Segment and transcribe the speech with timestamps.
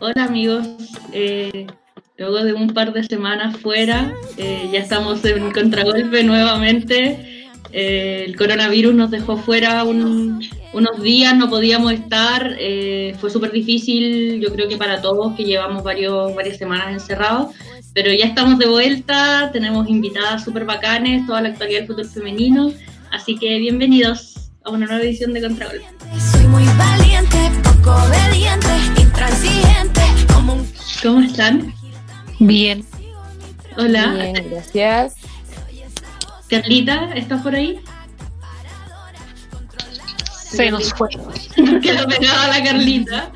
[0.00, 0.64] Hola amigos,
[1.12, 1.66] eh,
[2.16, 7.50] luego de un par de semanas fuera, eh, ya estamos en contragolpe nuevamente.
[7.72, 12.56] Eh, el coronavirus nos dejó fuera unos días, no podíamos estar,
[13.18, 17.56] fue súper difícil, yo creo que para todos que llevamos varios, varias semanas encerrados,
[17.92, 22.72] pero ya estamos de vuelta, tenemos invitadas súper bacanes, toda la actualidad del fútbol femenino,
[23.10, 25.86] así que bienvenidos a una nueva edición de Contragolpe.
[26.32, 28.67] Soy muy valiente, poco obediente, un...
[31.02, 31.72] ¿Cómo están?
[32.38, 32.84] Bien.
[33.76, 34.12] Hola.
[34.14, 35.14] Bien, gracias.
[36.48, 37.78] Carlita, ¿estás por ahí?
[40.32, 41.08] Se nos fue.
[41.82, 43.30] Quedó pegada la Carlita.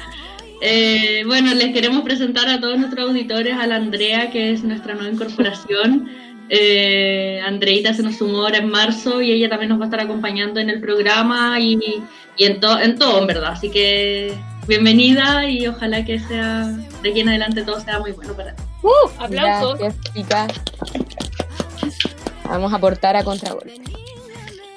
[0.63, 4.95] Eh, bueno, les queremos presentar a todos nuestros auditores a la Andrea, que es nuestra
[4.95, 6.09] nueva incorporación.
[6.49, 10.01] Eh, Andreita se nos sumó ahora en marzo y ella también nos va a estar
[10.01, 11.79] acompañando en el programa y,
[12.37, 13.53] y en, to- en todo, en verdad.
[13.53, 14.35] Así que
[14.67, 16.65] bienvenida y ojalá que sea
[17.03, 18.63] de aquí en adelante todo sea muy bueno para ti.
[18.83, 19.11] ¡Uh!
[19.19, 19.79] ¡Aplausos!
[19.79, 20.53] Gracias, chicas.
[22.45, 23.81] Vamos a aportar a contragolpe.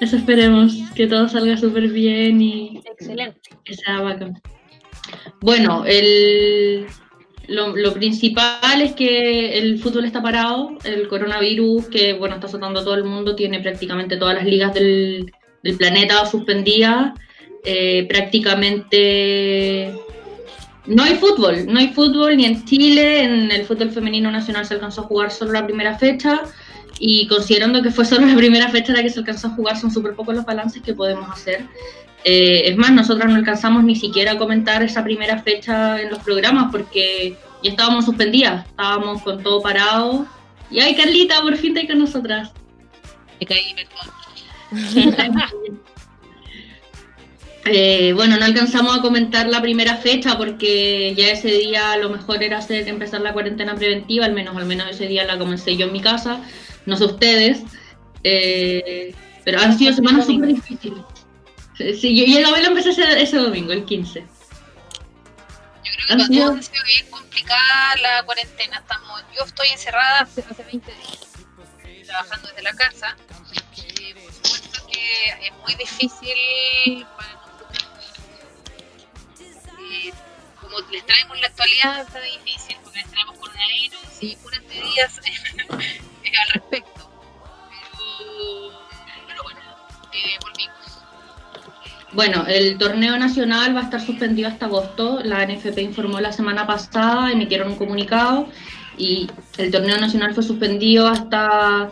[0.00, 3.40] Eso esperemos, que todo salga súper bien y Excelente.
[3.64, 4.40] que sea bacán.
[5.40, 6.86] Bueno, el,
[7.48, 12.80] lo, lo principal es que el fútbol está parado, el coronavirus que bueno está azotando
[12.80, 17.12] a todo el mundo, tiene prácticamente todas las ligas del, del planeta suspendidas,
[17.68, 19.92] eh, prácticamente
[20.86, 24.74] no hay fútbol, no hay fútbol ni en Chile, en el fútbol femenino nacional se
[24.74, 26.42] alcanzó a jugar solo la primera fecha
[27.00, 29.90] y considerando que fue solo la primera fecha la que se alcanzó a jugar, son
[29.90, 31.66] súper pocos los balances que podemos hacer.
[32.22, 36.20] Eh, es más, nosotras no alcanzamos ni siquiera a comentar esa primera fecha en los
[36.20, 40.24] programas porque ya estábamos suspendidas, estábamos con todo parado.
[40.70, 42.52] Y ay, Carlita, por fin está con nosotras.
[43.40, 45.34] Me caí, perdón.
[47.68, 52.42] Eh, bueno, no alcanzamos a comentar la primera fecha porque ya ese día lo mejor
[52.42, 55.86] era hacer, empezar la cuarentena preventiva, al menos, al menos ese día la comencé yo
[55.86, 56.40] en mi casa,
[56.86, 57.62] no sé ustedes,
[58.22, 60.98] eh, pero han sido semanas súper difíciles.
[61.76, 64.20] Sí, yo, yo la la empecé ese, ese domingo, el 15.
[64.20, 64.26] Yo
[65.92, 68.78] creo que Ha sido- bien complicada la cuarentena.
[68.78, 73.16] Estamos, yo estoy encerrada hace, hace 20 días, trabajando desde la casa.
[73.44, 77.35] Por supuesto que es muy difícil para.
[80.60, 85.20] Como les traemos la actualidad, está difícil, porque les traemos coronavirus y puras medidas
[86.24, 87.10] eh, al respecto.
[88.18, 88.72] Pero,
[89.26, 89.60] pero bueno,
[90.12, 90.76] eh, volvimos.
[92.12, 95.20] Bueno, el torneo nacional va a estar suspendido hasta agosto.
[95.22, 98.48] La NFP informó la semana pasada, emitieron un comunicado
[98.98, 101.90] y el torneo nacional fue suspendido hasta,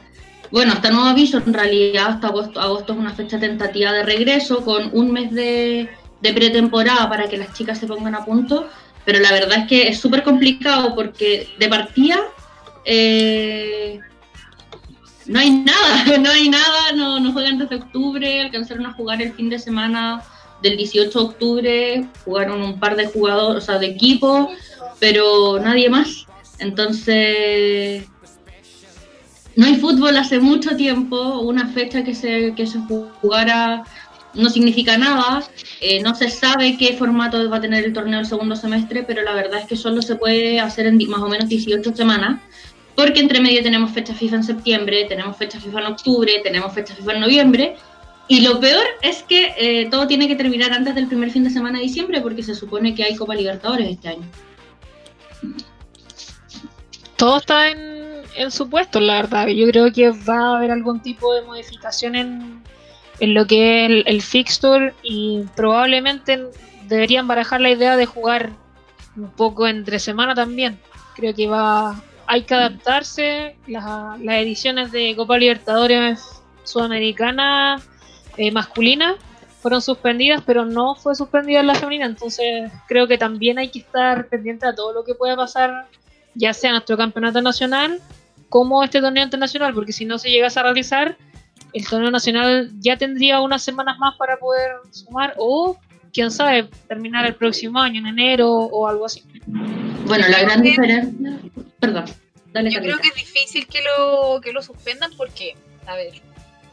[0.50, 2.60] bueno, hasta nuevo aviso, en realidad hasta agosto.
[2.60, 5.90] Agosto es una fecha tentativa de regreso con un mes de,
[6.24, 8.68] de pretemporada para que las chicas se pongan a punto.
[9.04, 12.18] Pero la verdad es que es súper complicado porque de partida
[12.86, 14.00] eh,
[15.26, 19.34] no hay nada, no hay nada, no, no juegan desde octubre, alcanzaron a jugar el
[19.34, 20.22] fin de semana
[20.62, 24.50] del 18 de octubre, jugaron un par de jugadores, o sea, de equipo,
[24.98, 26.26] pero nadie más.
[26.58, 28.06] Entonces,
[29.56, 32.78] no hay fútbol hace mucho tiempo, una fecha que se, que se
[33.20, 33.84] jugara
[34.34, 35.44] no significa nada,
[35.80, 39.22] eh, no se sabe qué formato va a tener el torneo el segundo semestre, pero
[39.22, 42.40] la verdad es que solo se puede hacer en más o menos 18 semanas.
[42.96, 46.94] Porque entre medio tenemos fecha FIFA en septiembre, tenemos fecha FIFA en octubre, tenemos fecha
[46.94, 47.76] FIFA en noviembre.
[48.28, 51.50] Y lo peor es que eh, todo tiene que terminar antes del primer fin de
[51.50, 54.22] semana de diciembre porque se supone que hay Copa Libertadores este año.
[57.16, 59.48] Todo está en, en su puesto, la verdad.
[59.48, 62.62] Yo creo que va a haber algún tipo de modificación en,
[63.20, 66.46] en lo que es el, fixture y probablemente
[66.88, 68.50] deberían barajar la idea de jugar
[69.16, 70.78] un poco entre semana también.
[71.14, 73.56] Creo que va hay que adaptarse.
[73.66, 77.80] Las, las ediciones de Copa Libertadores Sudamericana
[78.36, 79.16] eh, masculina
[79.60, 82.06] fueron suspendidas, pero no fue suspendida la femenina.
[82.06, 85.88] Entonces creo que también hay que estar pendiente a todo lo que pueda pasar
[86.34, 88.00] ya sea nuestro campeonato nacional
[88.48, 91.16] como este torneo internacional, porque si no se llegase a realizar,
[91.74, 95.76] el torneo nacional ya tendría unas semanas más para poder sumar o,
[96.12, 99.24] quién sabe, terminar el próximo año, en enero o algo así.
[100.06, 101.38] Bueno, la gran diferencia...
[101.80, 102.04] Perdón,
[102.52, 105.56] dale Yo creo que es difícil que lo, que lo suspendan porque,
[105.86, 106.22] a ver,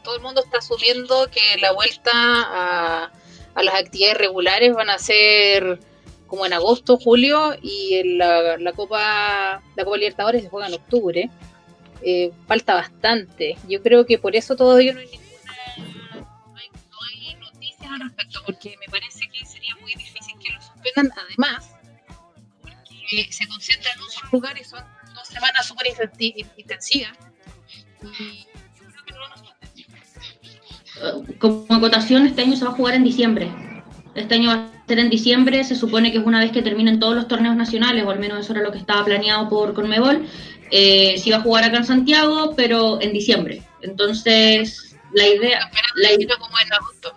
[0.04, 3.10] todo el mundo está asumiendo que la vuelta a,
[3.54, 5.80] a las actividades regulares van a ser
[6.32, 10.74] como en agosto, julio y en la, la Copa la Copa Libertadores se juega en
[10.74, 11.30] octubre.
[12.04, 13.56] Eh, falta bastante.
[13.68, 15.22] Yo creo que por eso todavía no hay ninguna
[16.56, 20.60] hay, no hay noticias al respecto porque me parece que sería muy difícil que lo
[20.60, 21.12] suspendan.
[21.26, 21.70] Además,
[22.60, 24.84] porque se concentran en un solo lugar y son
[25.14, 27.12] dos semanas súper intensi- intensivas.
[28.18, 28.46] Y
[28.80, 29.42] yo creo que no
[30.94, 33.50] Eh, Como acotación, este año se va a jugar en diciembre.
[34.14, 37.14] Este año va ser en diciembre, se supone que es una vez que terminen todos
[37.14, 40.26] los torneos nacionales, o al menos eso era lo que estaba planeado por Conmebol.
[40.70, 43.62] Eh, se iba a jugar acá en Santiago, pero en diciembre.
[43.80, 47.14] Entonces, la idea, la idea como en agosto.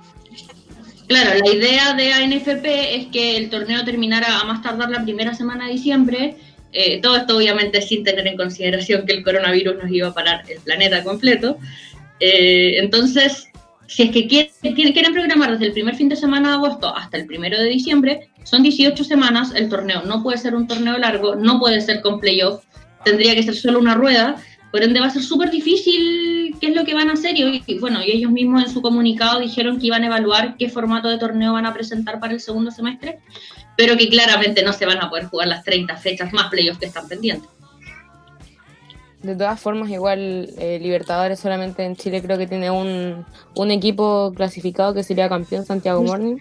[1.08, 5.34] Claro, la idea de ANFP es que el torneo terminara a más tardar la primera
[5.34, 6.38] semana de diciembre.
[6.72, 10.44] Eh, todo esto obviamente sin tener en consideración que el coronavirus nos iba a parar
[10.50, 11.58] el planeta completo.
[12.22, 13.50] Eh, entonces,
[13.88, 17.26] si es que quieren, programar desde el primer fin de semana de agosto hasta el
[17.26, 21.60] primero de diciembre, son 18 semanas, el torneo no puede ser un torneo largo, no
[21.60, 22.64] puede ser con playoff,
[23.04, 24.36] tendría que ser solo una rueda,
[24.72, 27.64] por ende va a ser súper difícil qué es lo que van a hacer y,
[27.66, 31.08] y bueno, y ellos mismos en su comunicado dijeron que iban a evaluar qué formato
[31.08, 33.20] de torneo van a presentar para el segundo semestre,
[33.78, 36.88] pero que claramente no se van a poder jugar las 30 fechas más playoffs que
[36.88, 37.50] están pendientes.
[39.26, 43.26] De todas formas, igual eh, Libertadores solamente en Chile creo que tiene un,
[43.56, 46.38] un equipo clasificado que sería campeón Santiago Morning.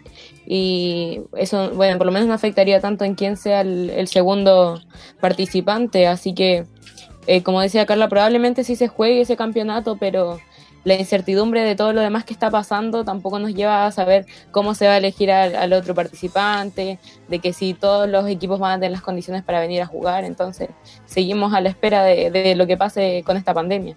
[0.47, 4.83] Y eso, bueno, por lo menos no afectaría tanto en quién sea el, el segundo
[5.19, 6.07] participante.
[6.07, 6.67] Así que,
[7.27, 10.41] eh, como decía Carla, probablemente sí se juegue ese campeonato, pero
[10.85, 14.75] la incertidumbre de todo lo demás que está pasando tampoco nos lleva a saber cómo
[14.75, 16.99] se va a elegir al, al otro participante,
[17.29, 20.25] de que si todos los equipos van a tener las condiciones para venir a jugar.
[20.25, 20.69] Entonces,
[21.07, 23.97] seguimos a la espera de, de lo que pase con esta pandemia.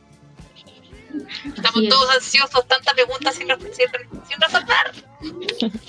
[1.55, 1.89] Estamos es.
[1.89, 3.87] todos ansiosos, tantas preguntas sin, sin,
[4.27, 5.81] sin resolver.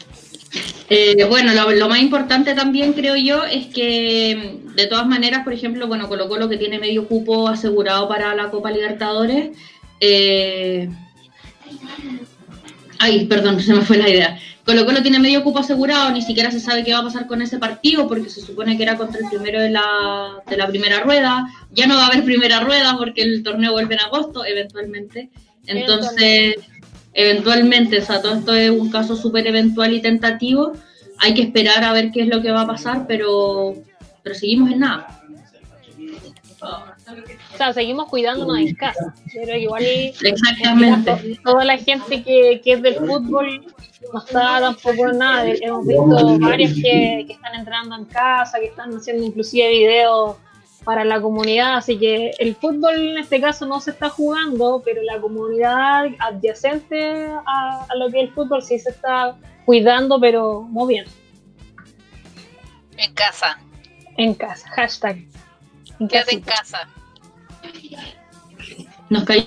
[0.88, 5.52] Eh, bueno, lo, lo más importante también creo yo es que de todas maneras, por
[5.52, 9.56] ejemplo, bueno, Colo Colo que tiene medio cupo asegurado para la Copa Libertadores.
[10.00, 10.88] eh,
[12.98, 14.38] Ay, perdón, se me fue la idea.
[14.64, 17.40] Colo Colo tiene medio cupo asegurado, ni siquiera se sabe qué va a pasar con
[17.40, 21.00] ese partido porque se supone que era contra el primero de la, de la primera
[21.00, 21.46] rueda.
[21.72, 25.30] Ya no va a haber primera rueda porque el torneo vuelve en agosto, eventualmente.
[25.66, 26.56] Entonces,
[27.16, 30.72] eventualmente, o sea, todo esto es un caso súper eventual y tentativo.
[31.18, 33.74] Hay que esperar a ver qué es lo que va a pasar, pero,
[34.22, 35.22] pero seguimos en nada.
[36.60, 39.14] O sea, seguimos cuidándonos en casa.
[39.32, 41.10] Pero igual Exactamente.
[41.10, 43.64] to- toda la gente que, que es del fútbol
[44.12, 45.46] no está tampoco en nada.
[45.48, 50.36] Hemos visto varios que, que están entrando en casa, que están haciendo inclusive videos
[50.86, 51.76] para la comunidad.
[51.76, 57.26] Así que el fútbol en este caso no se está jugando, pero la comunidad adyacente
[57.44, 59.36] a, a lo que es el fútbol sí se está
[59.66, 61.04] cuidando, pero muy bien.
[62.96, 63.58] En casa.
[64.16, 64.68] En casa.
[64.70, 65.26] Hashtag.
[65.98, 66.88] En Quédate en casa.
[69.10, 69.44] Nos cayó.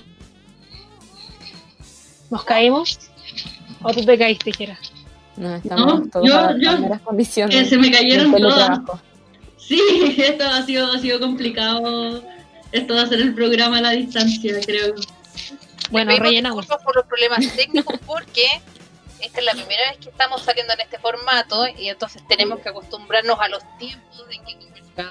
[2.30, 2.98] ¿Nos caímos?
[3.82, 4.78] ¿O tú te caíste, Jera?
[5.36, 7.56] No, estamos No, todos yo- yo- primeras condiciones.
[7.56, 8.78] que se me cayeron todas.
[9.70, 12.24] Sí, esto ha sido, ha sido complicado.
[12.72, 14.96] Esto de hacer el programa a la distancia, creo.
[15.90, 16.66] Bueno, rellenamos.
[16.66, 18.46] por los problemas técnicos porque
[19.20, 22.68] esta es la primera vez que estamos saliendo en este formato y entonces tenemos que
[22.68, 25.04] acostumbrarnos a los tiempos en que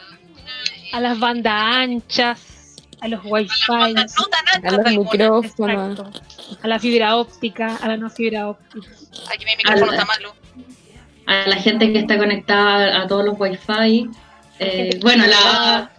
[0.92, 6.00] A las bandas anchas, a los wifi, bandas no tan A los micrófonos.
[6.00, 6.22] exacto,
[6.62, 8.90] a la fibra óptica, a la no fibra óptica.
[9.33, 10.36] Aquí mi micrófono está malo.
[11.28, 14.10] A la gente que está conectada a todos los wifi.
[14.59, 15.92] Eh, bueno, la.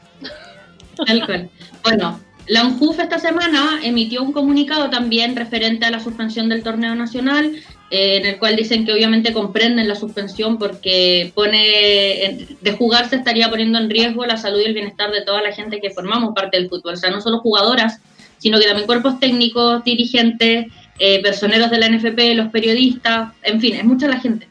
[1.82, 6.94] Bueno, la UNJUF esta semana emitió un comunicado también referente a la suspensión del torneo
[6.94, 7.54] nacional,
[7.90, 13.48] eh, en el cual dicen que obviamente comprenden la suspensión porque pone de jugarse estaría
[13.48, 16.58] poniendo en riesgo la salud y el bienestar de toda la gente que formamos parte
[16.58, 18.00] del fútbol, o sea, no solo jugadoras,
[18.36, 20.66] sino que también cuerpos técnicos, dirigentes,
[20.98, 24.48] eh, personeros de la NFP, los periodistas, en fin, es mucha la gente.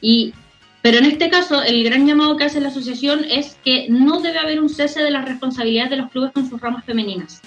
[0.00, 0.32] Y
[0.82, 4.38] pero en este caso, el gran llamado que hace la asociación es que no debe
[4.38, 7.42] haber un cese de las responsabilidades de los clubes con sus ramas femeninas.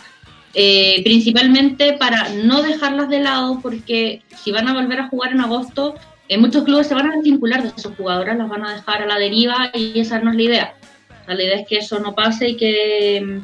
[0.54, 5.40] Eh, principalmente para no dejarlas de lado, porque si van a volver a jugar en
[5.40, 5.96] agosto,
[6.28, 9.06] eh, muchos clubes se van a desvincular de sus jugadoras, las van a dejar a
[9.06, 10.76] la deriva y esa no es la idea.
[11.28, 13.40] La idea es que eso no pase y que,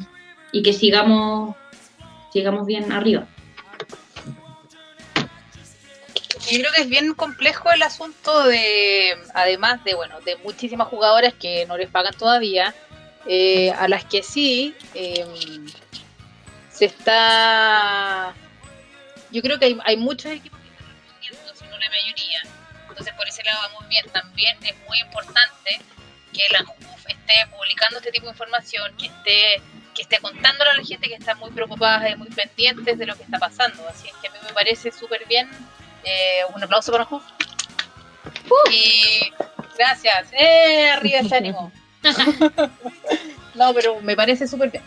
[0.52, 1.56] y que sigamos,
[2.30, 3.26] sigamos bien arriba.
[6.50, 11.34] Yo creo que es bien complejo el asunto de, además de, bueno, de muchísimas jugadoras
[11.34, 12.74] que no les pagan todavía,
[13.26, 15.26] eh, a las que sí eh,
[16.70, 18.34] se está...
[19.30, 22.42] Yo creo que hay, hay muchos equipos que están respondiendo, si no la mayoría.
[22.88, 24.06] Entonces por ese lado vamos bien.
[24.10, 25.80] También es muy importante
[26.32, 29.62] que la JUF esté publicando este tipo de información, que esté
[29.94, 33.16] que esté contándole a la gente que está muy preocupada y muy pendientes de lo
[33.16, 33.86] que está pasando.
[33.88, 35.50] Así es que a mí me parece súper bien
[36.08, 37.22] eh, un aplauso para Juf.
[38.72, 39.30] Y
[39.76, 40.28] gracias.
[40.32, 40.88] ¡Eh!
[40.90, 41.70] Arriba ese ánimo.
[43.54, 44.82] no, pero me parece súper bien.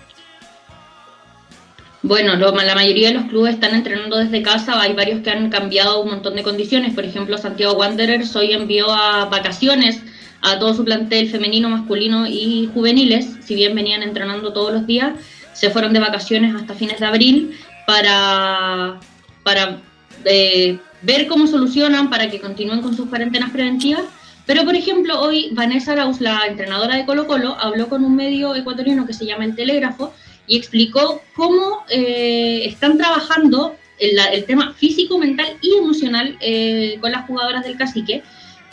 [2.04, 5.50] Bueno, lo- la mayoría de los clubes están entrenando desde casa, hay varios que han
[5.52, 10.02] cambiado un montón de condiciones, por ejemplo Santiago Wanderers hoy envió a vacaciones
[10.42, 15.14] a todo su plantel femenino, masculino y juveniles, si bien venían entrenando todos los días,
[15.54, 19.00] se fueron de vacaciones hasta fines de abril para,
[19.44, 19.78] para
[20.26, 24.04] eh, ver cómo solucionan, para que continúen con sus cuarentenas preventivas.
[24.46, 28.56] Pero, por ejemplo, hoy Vanessa Arauz, la entrenadora de Colo Colo, habló con un medio
[28.56, 30.14] ecuatoriano que se llama El Telégrafo
[30.48, 37.28] y explicó cómo eh, están trabajando el, tema físico, mental y emocional eh, con las
[37.28, 38.24] jugadoras del cacique.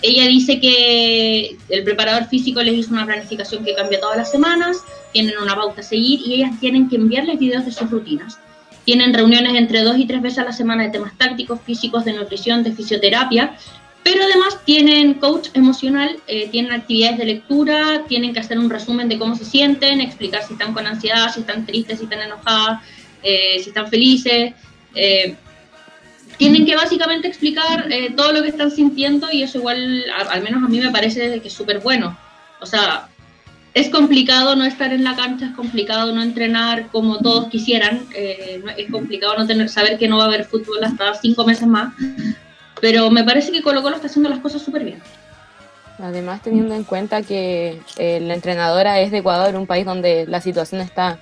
[0.00, 4.78] Ella dice que el preparador físico les hizo una planificación que cambia todas las semanas,
[5.12, 8.38] tienen una pauta a seguir y ellas tienen que enviarles videos de sus rutinas.
[8.88, 12.14] Tienen reuniones entre dos y tres veces a la semana de temas tácticos, físicos, de
[12.14, 13.54] nutrición, de fisioterapia,
[14.02, 19.10] pero además tienen coach emocional, eh, tienen actividades de lectura, tienen que hacer un resumen
[19.10, 22.80] de cómo se sienten, explicar si están con ansiedad, si están tristes, si están enojadas,
[23.22, 24.54] eh, si están felices.
[24.94, 25.36] eh,
[26.38, 30.68] tienen que básicamente explicar todo lo que están sintiendo y eso igual, al menos a
[30.68, 32.16] mí me parece que es súper bueno.
[32.60, 33.08] O sea,
[33.74, 38.62] es complicado no estar en la cancha, es complicado no entrenar como todos quisieran, eh,
[38.76, 41.92] es complicado no tener saber que no va a haber fútbol hasta cinco meses más,
[42.80, 45.00] pero me parece que Colo Colo está haciendo las cosas súper bien.
[46.00, 50.40] Además, teniendo en cuenta que eh, la entrenadora es de Ecuador, un país donde la
[50.40, 51.18] situación está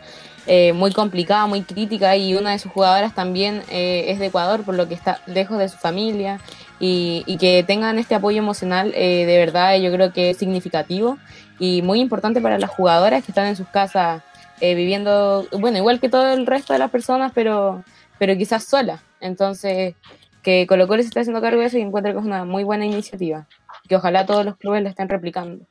[0.47, 4.63] eh, muy complicada, muy crítica, y una de sus jugadoras también eh, es de Ecuador,
[4.63, 6.41] por lo que está lejos de su familia,
[6.79, 11.19] y, que tengan este apoyo emocional, eh, de verdad yo creo que es significativo
[11.59, 14.23] y muy importante para las jugadoras que están en sus casas
[14.61, 17.83] eh, viviendo, bueno, igual que todo el resto de las personas, pero,
[18.19, 19.03] pero quizás sola.
[19.21, 19.95] Entonces,
[20.43, 22.65] que Colo Colo se está haciendo cargo de eso y encuentro que es una muy
[22.65, 23.47] buena iniciativa
[23.89, 25.65] que ojalá todos los clubes la estén replicando.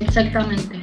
[0.00, 0.81] Exactamente.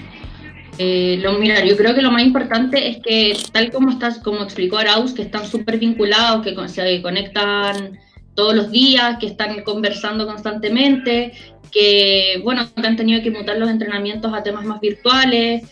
[0.81, 4.43] Eh, lo, mira, yo creo que lo más importante es que, tal como estás, como
[4.43, 7.99] explicó Arauz, que están súper vinculados, que se conectan
[8.33, 11.33] todos los días, que están conversando constantemente,
[11.69, 15.63] que, bueno, que han tenido que mutar los entrenamientos a temas más virtuales.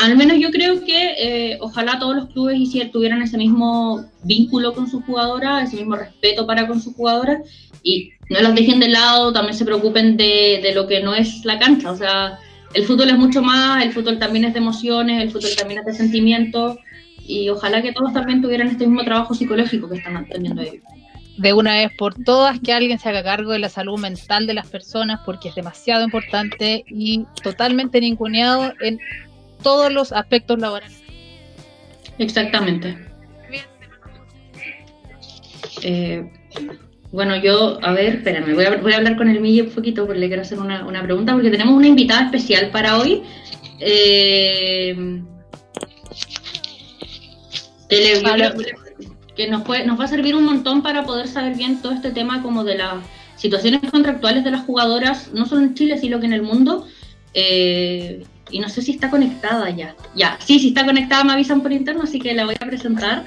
[0.00, 4.72] Al menos yo creo que eh, ojalá todos los clubes hicier- tuvieran ese mismo vínculo
[4.72, 7.40] con sus jugadoras, ese mismo respeto para con sus jugadoras
[7.82, 11.44] y no las dejen de lado, también se preocupen de, de lo que no es
[11.44, 11.90] la cancha.
[11.90, 12.38] O sea,
[12.74, 15.86] el fútbol es mucho más, el fútbol también es de emociones, el fútbol también es
[15.86, 16.78] de sentimientos
[17.26, 20.84] y ojalá que todos también tuvieran este mismo trabajo psicológico que están teniendo ellos.
[21.36, 24.54] de una vez por todas que alguien se haga cargo de la salud mental de
[24.54, 28.98] las personas porque es demasiado importante y totalmente ninguneado en
[29.62, 31.02] todos los aspectos laborales.
[32.18, 32.96] Exactamente.
[35.82, 36.30] Eh,
[37.12, 40.04] bueno, yo, a ver, espérame, voy a, voy a hablar con el Mille un poquito
[40.06, 43.22] porque le quiero hacer una, una pregunta, porque tenemos una invitada especial para hoy.
[43.80, 45.22] Eh,
[47.88, 47.96] que,
[49.36, 52.10] le- nos, puede, nos va a servir un montón para poder saber bien todo este
[52.10, 52.94] tema como de las
[53.36, 56.86] situaciones contractuales de las jugadoras, no solo en Chile, sino que en el mundo.
[57.34, 59.94] Eh, y no sé si está conectada ya.
[60.14, 63.24] Ya, sí, si está conectada me avisan por interno, así que la voy a presentar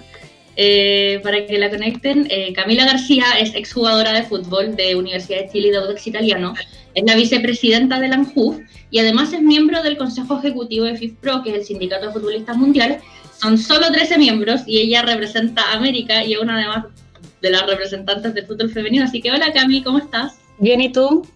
[0.56, 2.28] eh, para que la conecten.
[2.30, 6.54] Eh, Camila García es exjugadora de fútbol de Universidad de Chile y de Audax Italiano.
[6.94, 8.60] Es la vicepresidenta de la ANJUF
[8.92, 12.58] y además es miembro del Consejo Ejecutivo de FIFPRO, que es el Sindicato de Futbolistas
[12.58, 13.02] Mundiales.
[13.42, 16.86] Son solo 13 miembros y ella representa a América y es una además
[17.42, 19.06] de las representantes del fútbol femenino.
[19.06, 20.38] Así que hola Cami, ¿cómo estás?
[20.60, 21.28] Bien, ¿y tú?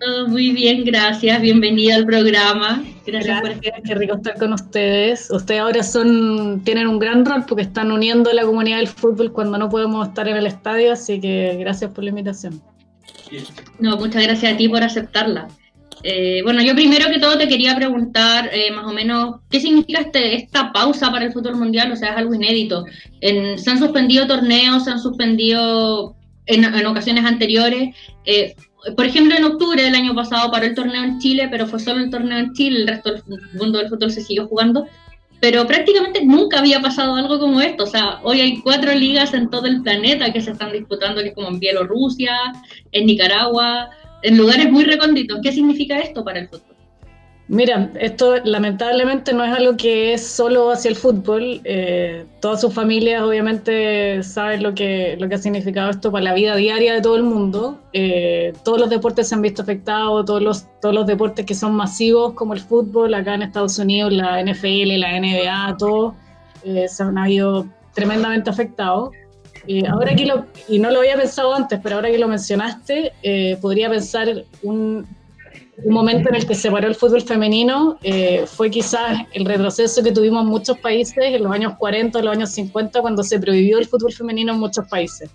[0.00, 1.40] Todo muy bien, gracias.
[1.40, 2.84] Bienvenida al programa.
[3.04, 5.28] Gracias, por Gracias, qué rico estar con ustedes.
[5.30, 9.32] Ustedes ahora son tienen un gran rol porque están uniendo a la comunidad del fútbol
[9.32, 12.62] cuando no podemos estar en el estadio, así que gracias por la invitación.
[13.80, 15.48] No, muchas gracias a ti por aceptarla.
[16.04, 20.00] Eh, bueno, yo primero que todo te quería preguntar eh, más o menos qué significa
[20.00, 22.84] este, esta pausa para el fútbol mundial, o sea, es algo inédito.
[23.20, 26.14] En- se han suspendido torneos, se han suspendido
[26.46, 27.96] en, en ocasiones anteriores.
[28.24, 28.54] Eh,
[28.96, 32.00] por ejemplo, en octubre del año pasado paró el torneo en Chile, pero fue solo
[32.00, 33.22] el torneo en Chile, el resto del
[33.54, 34.86] mundo del fútbol se siguió jugando.
[35.40, 37.84] Pero prácticamente nunca había pasado algo como esto.
[37.84, 41.28] O sea, hoy hay cuatro ligas en todo el planeta que se están disputando, que
[41.28, 42.36] es como en Bielorrusia,
[42.90, 43.90] en Nicaragua,
[44.22, 45.38] en lugares muy recónditos.
[45.42, 46.67] ¿Qué significa esto para el fútbol?
[47.48, 51.62] Mira, esto lamentablemente no es algo que es solo hacia el fútbol.
[51.64, 56.34] eh, todas sus familias obviamente saben lo que, lo que ha significado esto para la
[56.34, 57.78] vida diaria de todo el mundo.
[57.94, 61.72] Eh, todos los deportes se han visto afectados, todos los, todos los deportes que son
[61.74, 66.14] masivos como el fútbol, acá en Estados Unidos, la NFL, la NBA, todos
[66.64, 69.10] eh, se han habido tremendamente afectados.
[69.66, 70.30] eh, ahora que
[70.68, 75.06] y no lo había pensado antes, pero ahora que lo mencionaste, eh, podría pensar un,
[75.84, 80.02] un momento en el que se paró el fútbol femenino eh, fue quizás el retroceso
[80.02, 83.78] que tuvimos en muchos países en los años 40, los años 50, cuando se prohibió
[83.78, 85.30] el fútbol femenino en muchos países.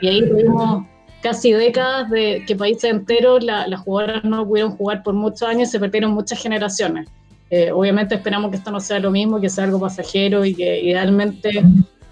[0.00, 0.84] Y ahí tuvimos
[1.22, 5.68] casi décadas de que países enteros la- las jugadoras no pudieron jugar por muchos años
[5.68, 7.08] y se perdieron muchas generaciones.
[7.50, 10.82] Eh, obviamente esperamos que esto no sea lo mismo, que sea algo pasajero y que
[10.82, 11.50] idealmente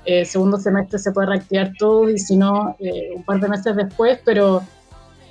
[0.05, 3.77] eh, segundo semestre se pueda reactivar todo y si no, eh, un par de meses
[3.77, 4.63] después, pero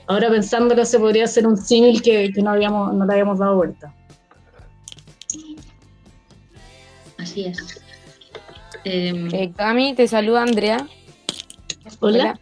[0.07, 3.55] ahora pensándolo se podría hacer un símil que, que no, habíamos, no le habíamos dado
[3.55, 3.93] vuelta.
[7.17, 7.81] Así es.
[8.83, 10.87] Em, Eh, Cami, te saluda Andrea.
[11.99, 12.39] Hola.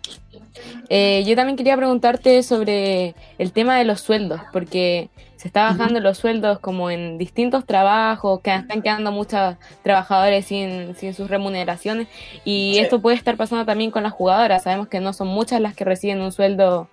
[0.89, 5.99] Eh, yo también quería preguntarte sobre el tema de los sueldos, porque se está bajando
[5.99, 12.07] los sueldos como en distintos trabajos, que están quedando muchos trabajadores sin, sin sus remuneraciones,
[12.43, 12.79] y Sí.
[12.79, 14.63] esto puede estar pasando también con las jugadoras.
[14.63, 16.87] Sabemos que no son muchas las que reciben un sueldo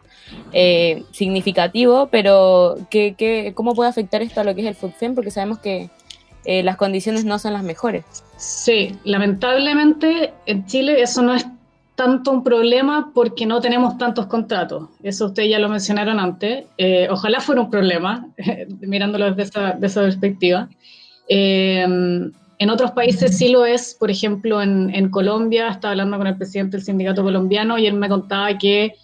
[0.52, 5.14] eh, significativo, pero ¿qué, qué, ¿cómo puede afectar esto a lo que es el FUTFEM?
[5.14, 5.90] Porque sabemos que
[6.44, 8.04] eh, las condiciones no son las mejores.
[8.36, 11.46] Sí, lamentablemente en Chile eso no es
[11.94, 14.88] tanto un problema porque no tenemos tantos contratos.
[15.02, 16.64] Eso ustedes ya lo mencionaron antes.
[16.78, 18.26] Eh, ojalá fuera un problema,
[18.80, 20.68] mirándolo desde esa, de esa perspectiva.
[21.28, 21.86] Eh,
[22.62, 23.96] en otros países sí lo es.
[23.98, 27.94] Por ejemplo, en, en Colombia, estaba hablando con el presidente del sindicato colombiano y él
[27.94, 28.94] me contaba que,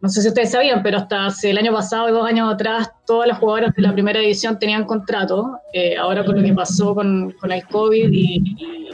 [0.00, 2.90] no sé si ustedes sabían, pero hasta hace el año pasado y dos años atrás,
[3.06, 5.58] todas las jugadoras de la primera división tenían contrato.
[5.72, 8.88] Eh, ahora con lo que pasó con, con el COVID y, y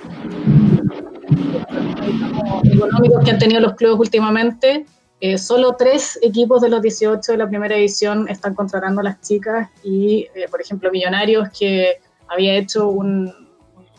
[2.64, 4.86] económicos que han tenido los clubes últimamente,
[5.20, 9.20] eh, solo tres equipos de los 18 de la primera división están contratando a las
[9.20, 13.32] chicas y, eh, por ejemplo, Millonarios, que había hecho un,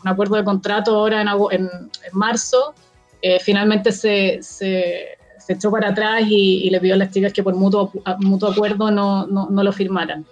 [0.02, 2.74] un acuerdo de contrato ahora en, en, en marzo,
[3.22, 7.32] eh, finalmente se, se, se echó para atrás y, y le pidió a las chicas
[7.32, 10.24] que por mutuo, mutuo acuerdo no, no, no lo firmaran.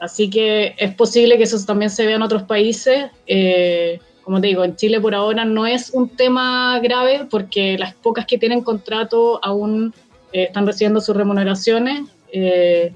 [0.00, 3.10] Así que es posible que eso también se vea en otros países.
[3.26, 7.94] Eh, como te digo, en Chile por ahora no es un tema grave porque las
[7.94, 9.92] pocas que tienen contrato aún
[10.32, 12.94] eh, están recibiendo sus remuneraciones eh,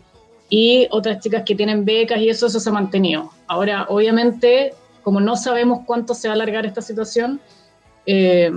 [0.49, 3.33] y otras chicas que tienen becas y eso, eso se ha mantenido.
[3.49, 7.41] Ahora, obviamente, como no sabemos cuánto se va a alargar esta situación,
[8.07, 8.53] eh,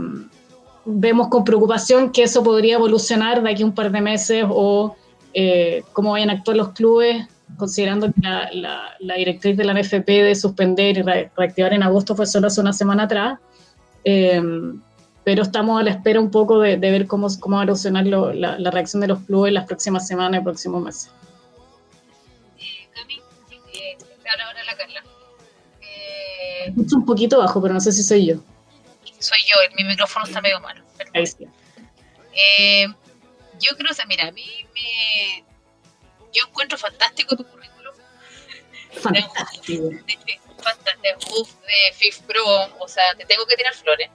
[0.86, 4.96] vemos con preocupación que eso podría evolucionar de aquí a un par de meses o
[5.34, 7.26] eh, cómo vayan a actuar los clubes,
[7.58, 11.84] considerando que la, la- la directriz de la NFP de suspender y re- reactivar en
[11.84, 13.40] agosto fue solo hace una semana atrás.
[14.04, 14.42] Eh,
[15.24, 18.06] pero estamos a la espera un poco de, de ver cómo, cómo va a evolucionar
[18.08, 21.12] lo- la, la reacción de los clubes las próximas semanas y próximos meses.
[22.60, 23.16] Eh, Cami,
[23.74, 23.98] eh,
[24.46, 25.04] ahora la Carla.
[25.82, 28.36] Eh, un poquito bajo, pero no sé si soy yo.
[29.20, 30.82] soy yo, mi micrófono está medio malo.
[31.14, 31.46] Ahí sí.
[32.34, 32.88] Eh,
[33.60, 35.44] yo creo, o sea, mira, a mí me.
[36.34, 37.94] Yo encuentro fantástico tu currículum.
[39.02, 39.84] Fantástico.
[39.90, 42.44] De, de, fanta- de, uf, de FIF Pro,
[42.80, 44.10] o sea, te tengo que tirar flores.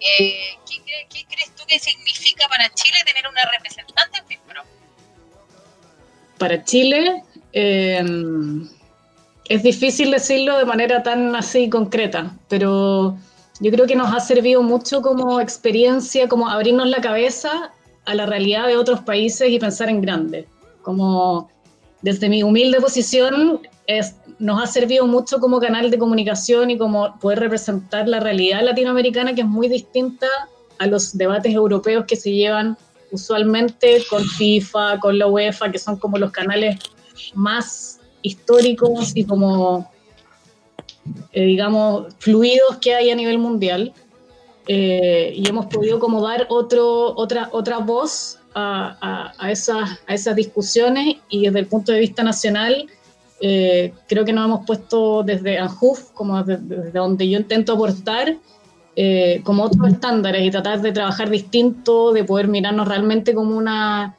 [0.00, 4.40] Eh, ¿qué, cre- qué crees tú que significa para Chile tener una representante en FIF
[4.46, 4.62] Pro?
[6.38, 8.00] para Chile eh,
[9.48, 13.18] es difícil decirlo de manera tan así concreta, pero
[13.58, 17.72] yo creo que nos ha servido mucho como experiencia, como abrirnos la cabeza
[18.04, 20.46] a la realidad de otros países y pensar en grande.
[20.88, 21.50] Como
[22.00, 27.18] desde mi humilde posición es, nos ha servido mucho como canal de comunicación y como
[27.18, 30.26] poder representar la realidad latinoamericana que es muy distinta
[30.78, 32.78] a los debates europeos que se llevan
[33.10, 36.78] usualmente con FIFA, con la UEFA, que son como los canales
[37.34, 39.90] más históricos y como,
[41.32, 43.92] eh, digamos, fluidos que hay a nivel mundial.
[44.66, 50.14] Eh, y hemos podido como dar otro, otra, otra voz a, a- a esas, a
[50.14, 52.86] esas discusiones y desde el punto de vista nacional,
[53.40, 58.36] eh, creo que nos hemos puesto desde ANJUF, como desde, donde yo intento aportar,
[58.96, 64.16] eh, como otros estándares y tratar de trabajar distinto, de poder mirarnos realmente como una,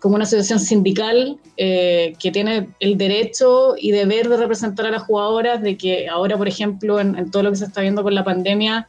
[0.00, 5.02] como una asociación sindical eh, que tiene el derecho y deber de representar a las
[5.04, 8.14] jugadoras, de que ahora, por ejemplo, en, en todo lo que se está viendo con
[8.16, 8.88] la pandemia,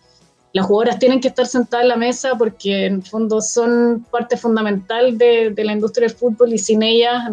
[0.54, 4.36] las jugadoras tienen que estar sentadas en la mesa porque en el fondo son parte
[4.36, 7.32] fundamental de, la industria del fútbol y sin ellas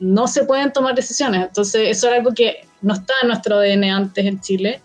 [0.00, 1.46] no se pueden tomar decisiones.
[1.46, 4.80] Entonces, eso era algo que no estaba en nuestro ADN antes en Chile.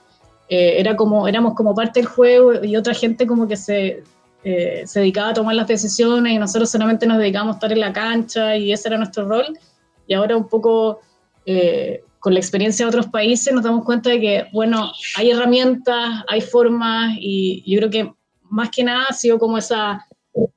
[0.50, 4.04] Eh, era como, éramos como parte del juego y otra gente como que se,
[4.44, 7.80] eh, se dedicaba a tomar las decisiones y nosotros solamente nos dedicábamos a estar en
[7.80, 9.58] la cancha y ese era nuestro rol.
[10.06, 11.00] Y ahora un poco
[11.48, 16.24] eh, con la experiencia de otros países nos damos cuenta de que, bueno, hay herramientas,
[16.28, 18.14] hay formas y yo creo que
[18.50, 20.08] más que nada ha sido como esa,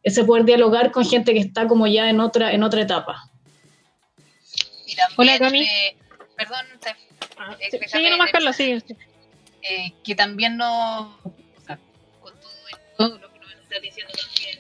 [0.02, 3.30] ese poder dialogar con gente que está como ya en otra, en otra etapa.
[4.86, 5.60] Y también, Hola, Cami.
[5.60, 5.96] eh,
[6.38, 6.96] perdón, Steph,
[7.36, 8.30] Ah, Eh, sí, sigue nomás.
[8.32, 8.82] Carla, sigue.
[9.60, 11.78] eh, que también no, o sea,
[12.22, 12.50] con todo,
[12.96, 14.58] todo lo que nos estás diciendo también,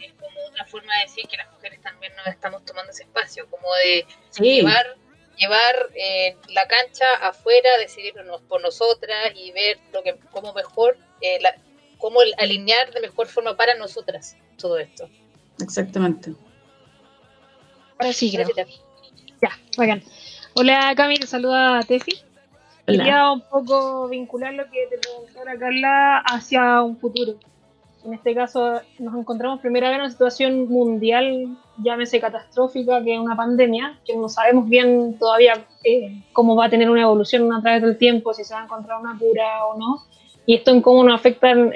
[0.00, 3.46] es como una forma de decir que las mujeres también nos estamos tomando ese espacio,
[3.48, 4.84] como de Sí, llevar,
[5.36, 11.38] llevar eh, la cancha afuera, decidirnos por nosotras y ver lo que, cómo mejor, eh,
[11.40, 11.54] la-
[11.98, 15.08] cómo el- alinear de mejor forma para nosotras todo esto.
[15.60, 16.34] exactamente.
[17.98, 18.48] Ahora sí, creo.
[18.54, 18.80] Gracias.
[19.40, 20.02] Ya, bacán.
[20.54, 22.12] Hola, Cami, te saluda Tefi.
[22.86, 23.04] Hola.
[23.04, 27.38] Quería un poco vincular lo que te preguntaba Carla hacia un futuro.
[28.04, 33.20] En este caso, nos encontramos primera vez en una situación mundial, llámese catastrófica, que es
[33.20, 37.62] una pandemia, que no sabemos bien todavía eh, cómo va a tener una evolución a
[37.62, 40.02] través del tiempo, si se va a encontrar una cura o no.
[40.46, 41.72] Y esto en cómo nos afecta en,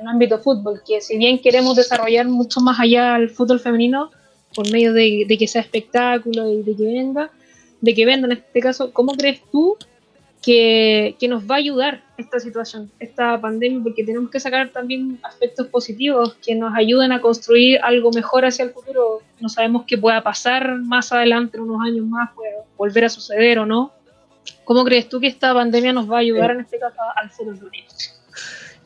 [0.00, 4.10] el ámbito fútbol, que si bien queremos desarrollar mucho más allá el fútbol femenino,
[4.54, 7.30] por medio de, que sea espectáculo de que venga,
[7.82, 9.76] de que venda en este caso, ¿cómo crees tú
[10.46, 13.82] que, que nos va a ayudar esta situación, esta pandemia?
[13.82, 18.64] Porque tenemos que sacar también aspectos positivos que nos ayuden a construir algo mejor hacia
[18.64, 19.22] el futuro.
[19.40, 23.66] No sabemos qué pueda pasar más adelante, unos años más, puede volver a suceder o
[23.66, 23.90] no.
[24.64, 27.88] ¿Cómo crees tú que esta pandemia nos va a ayudar en este caso al femenino?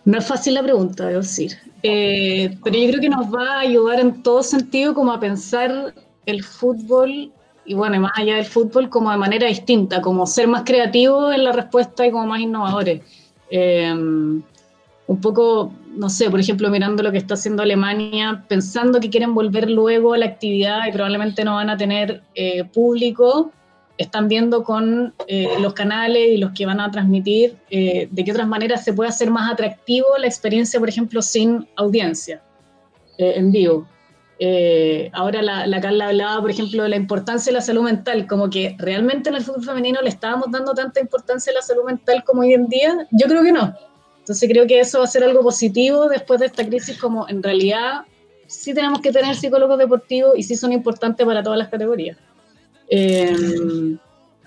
[0.06, 1.58] No es fácil la pregunta, debo decir.
[1.82, 5.92] Eh, pero yo creo que nos va a ayudar en todo sentido como a pensar
[6.24, 7.30] el fútbol,
[7.64, 11.44] y bueno, más allá del fútbol, como de manera distinta, como ser más creativos en
[11.44, 13.02] la respuesta y como más innovadores.
[13.50, 19.10] Eh, un poco, no sé, por ejemplo, mirando lo que está haciendo Alemania, pensando que
[19.10, 23.50] quieren volver luego a la actividad y probablemente no van a tener eh, público,
[24.00, 28.32] están viendo con eh, los canales y los que van a transmitir eh, de qué
[28.32, 32.40] otras maneras se puede hacer más atractivo la experiencia, por ejemplo, sin audiencia
[33.18, 33.86] eh, en vivo.
[34.42, 38.26] Eh, ahora la, la Carla hablaba, por ejemplo, de la importancia de la salud mental,
[38.26, 41.84] como que realmente en el fútbol femenino le estábamos dando tanta importancia a la salud
[41.84, 43.06] mental como hoy en día.
[43.10, 43.74] Yo creo que no.
[44.20, 47.42] Entonces creo que eso va a ser algo positivo después de esta crisis, como en
[47.42, 48.02] realidad
[48.46, 52.16] sí tenemos que tener psicólogos deportivos y sí son importantes para todas las categorías.
[52.88, 53.96] Eh,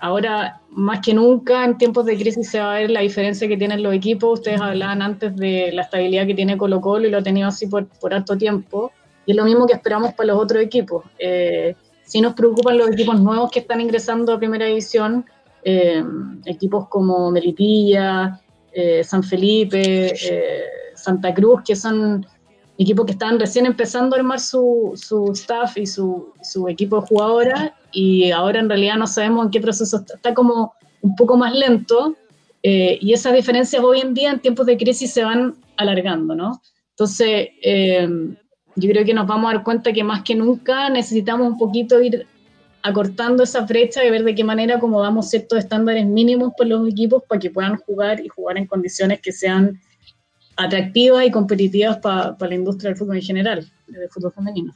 [0.00, 3.56] ahora, más que nunca, en tiempos de crisis se va a ver la diferencia que
[3.56, 4.40] tienen los equipos.
[4.40, 7.66] Ustedes hablaban antes de la estabilidad que tiene Colo Colo y lo ha tenido así
[7.66, 8.90] por, por harto tiempo.
[9.26, 11.04] Y es lo mismo que esperamos para los otros equipos.
[11.18, 15.24] Eh, sí nos preocupan los equipos nuevos que están ingresando a Primera División,
[15.62, 16.04] eh,
[16.44, 18.40] equipos como Melipilla,
[18.72, 22.26] eh, San Felipe, eh, Santa Cruz, que son
[22.76, 27.06] equipos que están recién empezando a armar su, su staff y su, su equipo de
[27.06, 31.36] jugadoras y ahora en realidad no sabemos en qué proceso está, está como un poco
[31.36, 32.16] más lento
[32.64, 36.60] eh, y esas diferencias hoy en día en tiempos de crisis se van alargando, ¿no?
[36.90, 37.48] Entonces,
[38.76, 42.00] yo creo que nos vamos a dar cuenta que más que nunca necesitamos un poquito
[42.02, 42.26] ir
[42.82, 47.22] acortando esa brecha y ver de qué manera acomodamos ciertos estándares mínimos por los equipos
[47.28, 49.80] para que puedan jugar y jugar en condiciones que sean
[50.56, 54.74] atractivas y competitivas para la industria del fútbol en general, del fútbol femenino.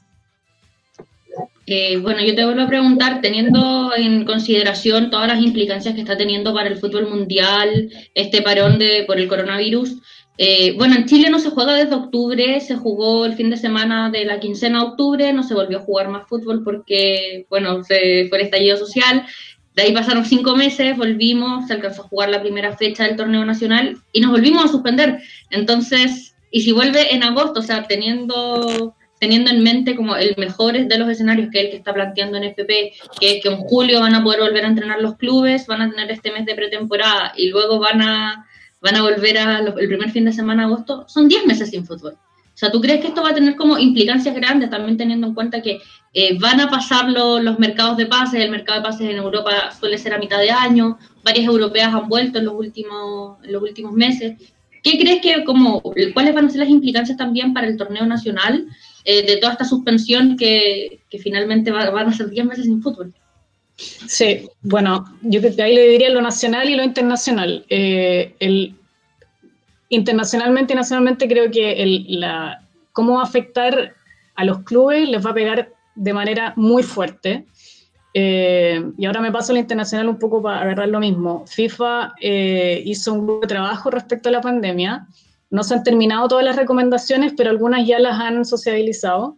[1.67, 6.17] Eh, bueno, yo te vuelvo a preguntar, teniendo en consideración todas las implicancias que está
[6.17, 9.99] teniendo para el fútbol mundial este parón de, por el coronavirus,
[10.41, 14.09] eh, bueno, en Chile no se juega desde octubre, se jugó el fin de semana
[14.09, 18.27] de la quincena de octubre, no se volvió a jugar más fútbol porque, bueno, se
[18.29, 19.27] fue el estallido social,
[19.75, 23.45] de ahí pasaron cinco meses, volvimos, se alcanzó a jugar la primera fecha del torneo
[23.45, 25.19] nacional y nos volvimos a suspender.
[25.51, 30.75] Entonces, y si vuelve en agosto, o sea, teniendo teniendo en mente como el mejor
[30.75, 33.57] de los escenarios que es el que está planteando en FP, que es que en
[33.57, 36.55] julio van a poder volver a entrenar los clubes, van a tener este mes de
[36.55, 38.47] pretemporada y luego van a,
[38.81, 41.85] van a volver a los- el primer fin de semana agosto, son 10 meses sin
[41.85, 42.13] fútbol.
[42.15, 45.35] O sea, ¿tú crees que esto va a tener como implicancias grandes, también teniendo en
[45.35, 45.81] cuenta que
[46.15, 49.71] eh, van a pasar lo- los mercados de pases, el mercado de pases en Europa
[49.79, 53.63] suele ser a mitad de año, varias europeas han vuelto en los últimos, en los
[53.63, 54.37] últimos meses.
[54.83, 55.81] ¿Qué crees que como,
[56.15, 58.67] cuáles van a ser las implicancias también para el torneo nacional
[59.05, 62.83] eh, de toda esta suspensión que, que finalmente va- van a ser 10 meses sin
[62.83, 63.15] fútbol?
[63.79, 67.65] Sí, bueno, yo ahí le diría lo nacional y lo internacional.
[67.69, 68.75] Eh, el,
[69.89, 72.63] internacionalmente y nacionalmente creo que el, la,
[72.93, 73.95] cómo va a afectar
[74.35, 77.47] a los clubes les va a pegar de manera muy fuerte.
[78.15, 81.45] Eh, y ahora me paso a lo internacional un poco para agarrar lo mismo.
[81.47, 85.07] FIFA eh, hizo un grupo de trabajo respecto a la pandemia.
[85.51, 89.37] No se han terminado todas las recomendaciones, pero algunas ya las han sociabilizado.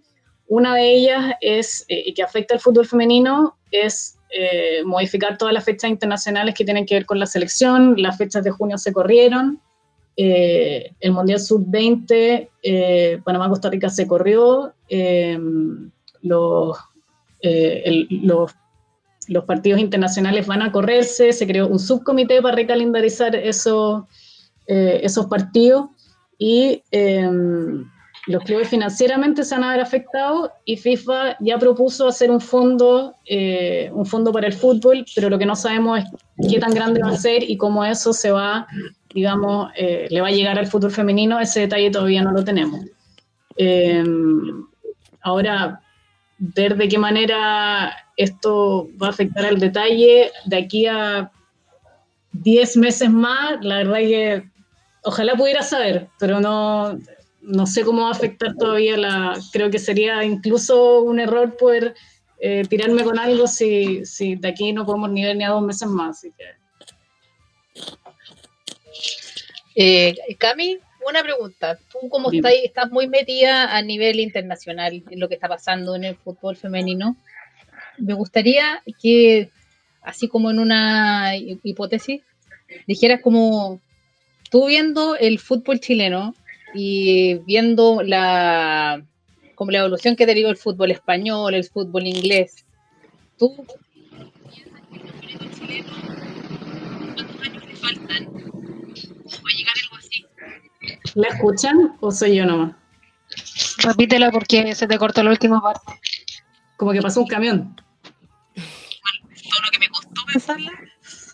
[0.49, 5.65] Una de ellas es, eh, que afecta al fútbol femenino, es eh, modificar todas las
[5.65, 7.95] fechas internacionales que tienen que ver con la selección.
[7.97, 9.61] Las fechas de junio se corrieron.
[10.17, 15.39] eh, el Mundial Sub-20, eh, Panamá-Costa Rica se corrió, eh,
[16.23, 16.77] los,
[17.41, 18.53] el- los,
[19.29, 24.03] los partidos internacionales van a correrse, se creó un subcomité para recalendarizar esos,
[24.67, 25.87] esos partidos
[26.39, 26.83] y
[28.27, 33.15] los clubes financieramente se van a ver afectados y FIFA ya propuso hacer un fondo,
[33.25, 37.01] eh, un fondo para el fútbol, pero lo que no sabemos es qué tan grande
[37.03, 38.67] va a ser y cómo eso se va,
[39.15, 42.85] digamos, eh, le va a llegar al fútbol femenino, ese detalle todavía no lo tenemos.
[43.57, 44.05] Eh,
[45.23, 45.81] ahora,
[46.39, 51.31] ver de qué manera esto va a afectar al detalle de aquí a
[52.33, 54.51] 10 meses más, la verdad que
[55.05, 56.99] ojalá pudiera saber, pero no,
[57.43, 59.39] no sé cómo va a afectar todavía la...
[59.53, 61.95] Creo que sería incluso un error poder
[62.39, 65.63] eh, tirarme con algo si, si de aquí no podemos ni ver ni a dos
[65.63, 66.19] meses más.
[66.19, 66.45] Así que
[69.77, 71.79] Eh, Cami, una pregunta.
[71.91, 76.05] Tú como estás, estás muy metida a nivel internacional en lo que está pasando en
[76.05, 77.17] el fútbol femenino,
[77.99, 79.51] me gustaría que,
[80.03, 82.23] así como en una hi- hipótesis,
[82.87, 83.81] dijeras como
[84.51, 86.35] tú viendo el fútbol chileno
[86.75, 89.05] y viendo la
[89.55, 92.65] como la evolución que derivó el fútbol español, el fútbol inglés,
[93.39, 95.93] tú piensas que el fútbol chileno,
[97.15, 98.25] ¿cuántos años le faltan?
[98.25, 100.27] ¿Cómo va a llegar algo así?
[101.15, 102.75] ¿La escuchan o soy yo nomás?
[103.83, 105.93] Repítela porque se te cortó la última parte.
[106.77, 107.77] Como que pasó un camión.
[108.55, 110.73] todo lo que me costó pensarla,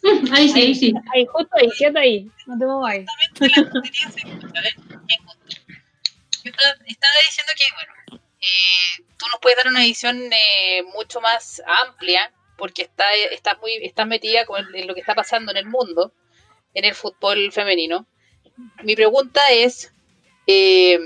[0.33, 0.95] Ahí sí, ahí sí.
[1.15, 2.31] Ahí, justo ahí, quédate ahí.
[2.47, 3.07] No te muevas.
[3.39, 4.75] justamente la tontería se escucha, ¿ves?
[5.07, 5.57] Bien justo.
[6.45, 11.21] Yo estaba, estaba diciendo que, bueno, eh, tú nos puedes dar una visión eh, mucho
[11.21, 15.59] más amplia, porque está, estás muy, estás metida con en lo que está pasando en
[15.59, 16.13] el mundo,
[16.75, 18.07] en el fútbol femenino.
[18.85, 19.93] Mi pregunta es,
[20.47, 20.99] eh,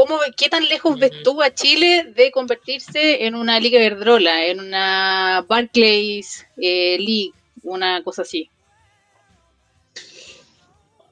[0.00, 4.60] ¿cómo, ¿qué tan lejos ves tú a Chile de convertirse en una Liga Verdrola, en
[4.60, 7.32] una Barclays eh, League,
[7.62, 8.48] una cosa así?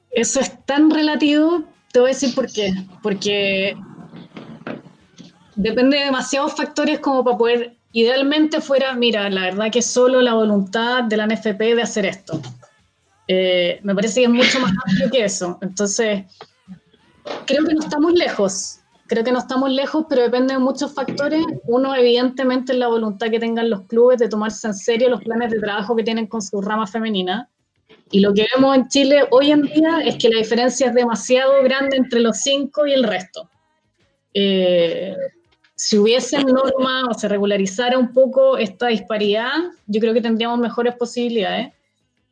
[0.09, 2.73] Eso es tan relativo, te voy a decir por qué.
[3.03, 3.77] Porque
[5.55, 10.33] depende de demasiados factores como para poder, idealmente fuera, mira, la verdad que solo la
[10.33, 12.41] voluntad de la NFP de hacer esto.
[13.27, 15.59] Eh, me parece que es mucho más amplio que eso.
[15.61, 16.23] Entonces,
[17.45, 18.79] creo que no estamos lejos.
[19.07, 21.43] Creo que no estamos lejos, pero depende de muchos factores.
[21.65, 25.49] Uno, evidentemente, es la voluntad que tengan los clubes de tomarse en serio los planes
[25.49, 27.49] de trabajo que tienen con su rama femenina.
[28.11, 31.63] Y lo que vemos en Chile hoy en día es que la diferencia es demasiado
[31.63, 33.49] grande entre los cinco y el resto.
[34.33, 35.15] Eh,
[35.75, 39.53] si hubiesen normas o se regularizara un poco esta disparidad,
[39.87, 41.73] yo creo que tendríamos mejores posibilidades.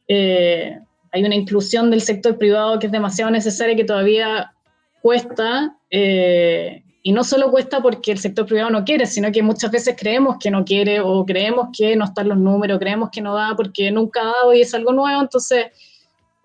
[0.07, 0.77] Eh,
[1.12, 4.53] hay una inclusión del sector privado que es demasiado necesaria y que todavía
[5.01, 9.71] cuesta, eh, y no solo cuesta porque el sector privado no quiere, sino que muchas
[9.71, 13.33] veces creemos que no quiere o creemos que no están los números, creemos que no
[13.33, 15.67] da porque nunca ha dado y es algo nuevo, entonces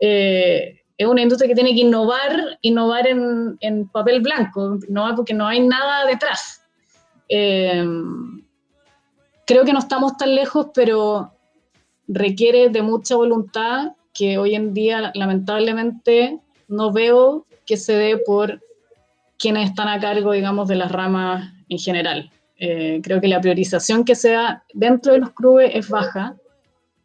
[0.00, 5.34] eh, es una industria que tiene que innovar, innovar en, en papel blanco, innovar porque
[5.34, 6.62] no hay nada detrás.
[7.28, 7.84] Eh,
[9.46, 11.32] creo que no estamos tan lejos, pero
[12.08, 16.38] requiere de mucha voluntad que hoy en día lamentablemente
[16.68, 18.60] no veo que se dé por
[19.38, 22.30] quienes están a cargo, digamos, de las ramas en general.
[22.58, 26.36] Eh, creo que la priorización que se da dentro de los clubes es baja.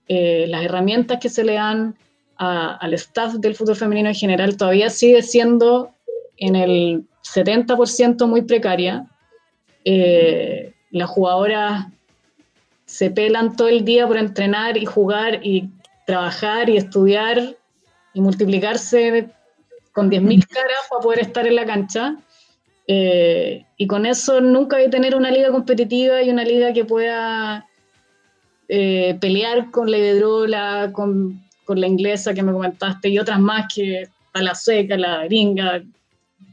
[0.07, 1.95] Eh, las herramientas que se le dan
[2.37, 5.91] al staff del fútbol femenino en general todavía sigue siendo
[6.37, 9.07] en el 70% muy precaria.
[9.83, 11.87] Eh, las jugadoras
[12.85, 15.69] se pelan todo el día por entrenar y jugar y
[16.05, 17.57] trabajar y estudiar
[18.13, 19.29] y multiplicarse
[19.97, 22.17] con 10.000 caras para poder estar en la cancha.
[22.85, 26.85] Eh, y con eso nunca voy a tener una liga competitiva y una liga que
[26.85, 27.65] pueda
[28.69, 33.65] eh, pelear con la Iberdrola, con, con la inglesa que me comentaste y otras más
[33.73, 35.81] que a la sueca, la gringa,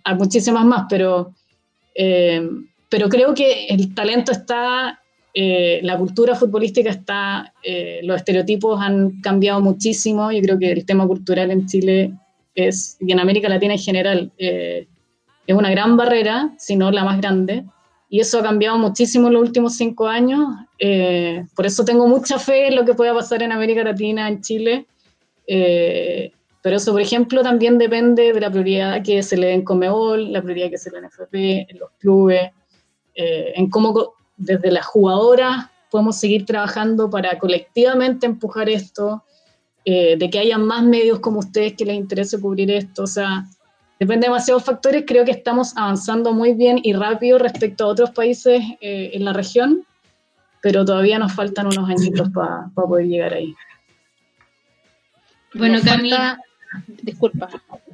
[0.05, 1.35] a muchísimas más, pero,
[1.95, 2.49] eh,
[2.89, 5.03] pero creo que el talento está,
[5.35, 10.87] eh, la cultura futbolística está, eh, los estereotipos han cambiado muchísimo, yo creo que el
[10.87, 12.15] tema cultural en Chile
[12.55, 14.87] es, y en América Latina en general, eh,
[15.47, 17.65] es una gran barrera, si no la más grande,
[18.09, 20.41] y eso ha cambiado muchísimo en los últimos cinco años.
[20.79, 24.41] eh, por eso tengo mucha fe en lo que pueda pasar en América Latina, en
[24.41, 24.87] Chile.
[25.47, 26.33] eh,
[26.65, 30.33] pero eso, por ejemplo, también depende de la prioridad que se le dé en Comebol,
[30.33, 32.53] la prioridad que se le dé en FP, en los clubes,
[33.15, 39.23] eh, en cómo desde las jugadoras podemos seguir trabajando para colectivamente empujar esto.
[39.85, 43.03] Eh, de que haya más medios como ustedes que les interese cubrir esto.
[43.03, 43.45] O sea,
[44.01, 45.05] depende de demasiados factores.
[45.07, 49.33] Creo que estamos avanzando muy bien y rápido respecto a otros países eh, en la
[49.33, 49.85] región,
[50.63, 53.55] pero todavía nos faltan unos añitos para poder llegar ahí.
[55.55, 56.41] Bueno, Nos Cami, falta-
[57.03, 57.49] disculpa,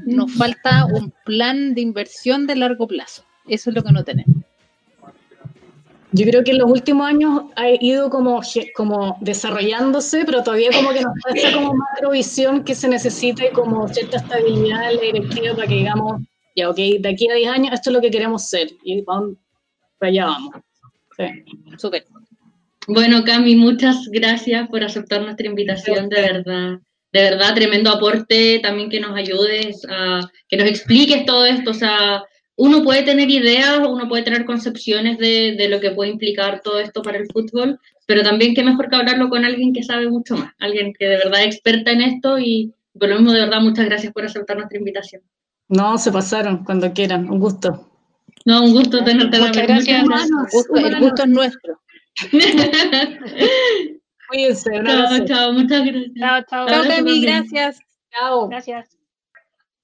[0.07, 3.23] nos falta un plan de inversión de largo plazo.
[3.47, 4.37] Eso es lo que no tenemos.
[6.13, 8.41] Yo creo que en los últimos años ha ido como,
[8.75, 14.17] como desarrollándose, pero todavía como que nos falta como macrovisión que se necesite como cierta
[14.17, 16.23] estabilidad en la directiva para que digamos,
[16.57, 19.37] ya ok, de aquí a 10 años esto es lo que queremos ser y vamos,
[19.99, 20.55] para allá vamos.
[21.17, 21.25] Sí.
[21.79, 22.05] Súper.
[22.89, 26.79] Bueno, Cami, muchas gracias por aceptar nuestra invitación, de verdad.
[27.13, 31.71] De verdad, tremendo aporte, también que nos ayudes, a, que nos expliques todo esto.
[31.71, 32.25] O sea,
[32.63, 36.79] uno puede tener ideas, uno puede tener concepciones de, de lo que puede implicar todo
[36.79, 40.37] esto para el fútbol, pero también qué mejor que hablarlo con alguien que sabe mucho
[40.37, 43.63] más, alguien que de verdad es experta en esto y por lo mismo, de verdad,
[43.63, 45.23] muchas gracias por aceptar nuestra invitación.
[45.69, 47.89] No, se pasaron cuando quieran, un gusto.
[48.45, 49.67] No, un gusto tenerte Muchas Cami.
[49.67, 50.03] gracias.
[50.03, 50.09] El
[50.53, 51.81] gusto, el gusto es nuestro.
[54.29, 55.25] Cuídense, un chao, abrazo.
[55.25, 56.13] chao, muchas gracias.
[56.19, 56.69] Chao, chao.
[56.69, 57.79] Chao, Cami, gracias.
[58.13, 58.49] Chao.
[58.49, 58.99] Gracias.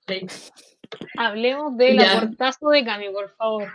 [0.07, 0.27] Sí.
[1.19, 2.19] Hablemos del Ya.
[2.19, 3.73] aportazo de Cami, por favor.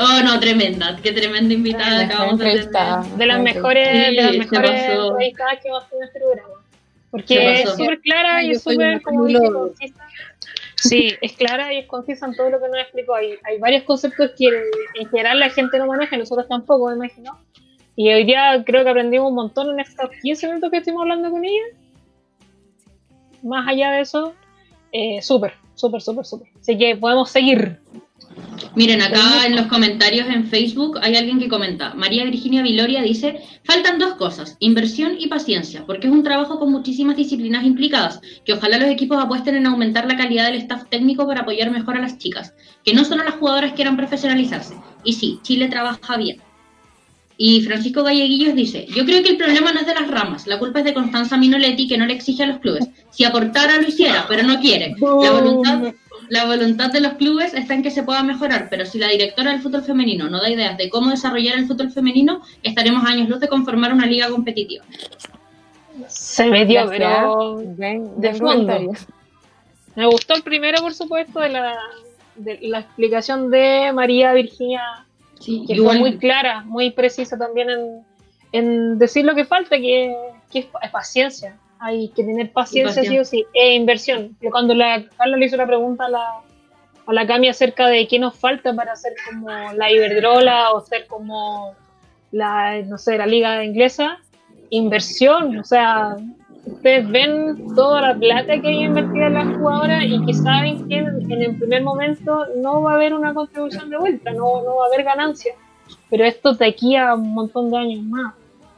[0.00, 3.04] Oh, no, tremenda, qué tremenda invitada acabamos de tener.
[3.16, 6.54] De las Mejor mejores, de las mejores entrevistadas que hemos tenido en este programa.
[7.10, 10.06] Porque es súper clara y súper, como dije, concisa.
[10.76, 13.14] Sí, es clara y es concisa en todo lo que nos explicó.
[13.16, 14.46] Hay, hay varios conceptos que
[14.94, 17.36] en general la gente no maneja, nosotros tampoco, me imagino.
[17.96, 21.30] Y hoy día creo que aprendimos un montón en estos 15 minutos que estuvimos hablando
[21.30, 21.64] con ella.
[23.42, 24.34] Más allá de eso,
[24.92, 26.48] eh, súper, súper, súper, súper.
[26.60, 27.80] Así que podemos seguir.
[28.74, 31.94] Miren, acá en los comentarios en Facebook hay alguien que comenta.
[31.94, 36.70] María Virginia Viloria dice, faltan dos cosas, inversión y paciencia, porque es un trabajo con
[36.70, 41.26] muchísimas disciplinas implicadas, que ojalá los equipos apuesten en aumentar la calidad del staff técnico
[41.26, 44.74] para apoyar mejor a las chicas, que no solo las jugadoras quieran profesionalizarse.
[45.02, 46.40] Y sí, Chile trabaja bien.
[47.40, 50.58] Y Francisco Galleguillos dice, yo creo que el problema no es de las ramas, la
[50.58, 52.88] culpa es de Constanza Minoletti que no le exige a los clubes.
[53.10, 54.96] Si aportara lo hiciera, pero no quiere.
[55.00, 55.94] La voluntad,
[56.30, 59.52] la voluntad de los clubes está en que se pueda mejorar, pero si la directora
[59.52, 63.28] del fútbol femenino no da ideas de cómo desarrollar el fútbol femenino, estaremos a años
[63.28, 64.84] luz de conformar una liga competitiva.
[66.08, 66.98] Se metió, Gracias.
[66.98, 67.62] pero
[68.16, 68.92] de fondo.
[69.94, 71.78] Me gustó el primero, por supuesto, de la,
[72.36, 75.06] de la explicación de María Virginia,
[75.40, 78.04] Sí, que igual- fue muy clara, muy precisa también en,
[78.52, 80.14] en decir lo que falta, que,
[80.50, 81.56] que es, pa- es paciencia.
[81.80, 84.36] Hay que tener paciencia, sí o sí, e inversión.
[84.40, 86.24] Yo cuando la Carla le hizo la pregunta a la,
[87.06, 91.06] a la Cami acerca de qué nos falta para ser como la Iberdrola o ser
[91.06, 91.74] como
[92.32, 94.18] la, no sé, la liga inglesa,
[94.70, 96.16] inversión, o sea,
[96.72, 100.98] ustedes ven toda la plata que hay invertida en las jugadoras y que saben que
[100.98, 104.84] en, el primer momento no va a haber una contribución de vuelta, no, no va
[104.84, 105.54] a haber ganancia.
[106.10, 108.34] Pero esto de aquí a un montón de años más.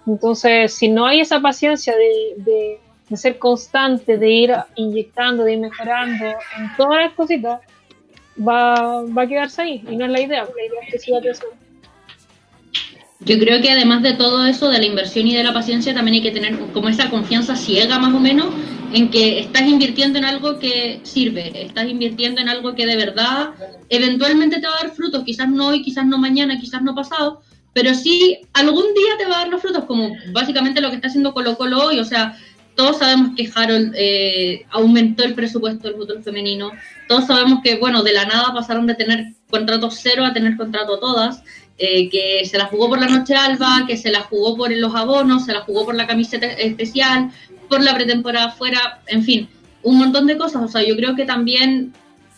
[0.07, 5.55] Entonces, si no hay esa paciencia de, de, de ser constante, de ir inyectando, de
[5.55, 7.61] ir mejorando en todas las cositas,
[8.37, 9.85] va, va a quedarse ahí.
[9.89, 11.57] Y no es la idea, la idea es que siga creciendo.
[13.23, 16.17] Yo creo que además de todo eso, de la inversión y de la paciencia, también
[16.17, 18.47] hay que tener como esa confianza ciega más o menos
[18.93, 23.51] en que estás invirtiendo en algo que sirve, estás invirtiendo en algo que de verdad
[23.89, 27.43] eventualmente te va a dar frutos, quizás no hoy, quizás no mañana, quizás no pasado,
[27.73, 31.09] pero sí algún día te va a dar los frutos, como básicamente lo que está
[31.09, 32.37] haciendo Colo Colo hoy, o sea,
[32.75, 36.73] todos sabemos que Harold eh, aumentó el presupuesto del fútbol femenino,
[37.09, 40.99] todos sabemos que, bueno, de la nada pasaron de tener contrato cero a tener contrato
[40.99, 41.43] todas,
[41.83, 44.95] eh, que se la jugó por la noche alba, que se la jugó por los
[44.95, 47.31] abonos, se la jugó por la camiseta especial,
[47.71, 49.49] por la pretemporada fuera, en fin,
[49.83, 50.63] un montón de cosas.
[50.63, 51.95] O sea, yo creo que también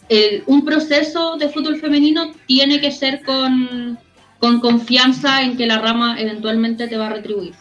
[0.09, 3.99] eh, un proceso de fútbol femenino tiene que ser con,
[4.39, 7.55] con confianza en que la rama eventualmente te va a retribuir.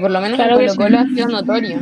[0.00, 0.76] Por lo menos Claro Colo sí.
[0.76, 1.80] Colo ha sido notorio.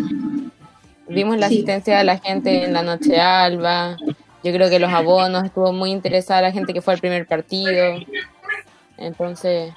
[1.09, 1.57] Vimos la Sí.
[1.57, 3.97] asistencia de la gente en la noche alba.
[4.43, 7.97] Yo creo que los abonos estuvo muy interesada la gente que fue al primer partido.
[8.97, 9.73] Entonces,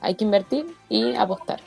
[0.00, 1.60] hay que invertir y apostar.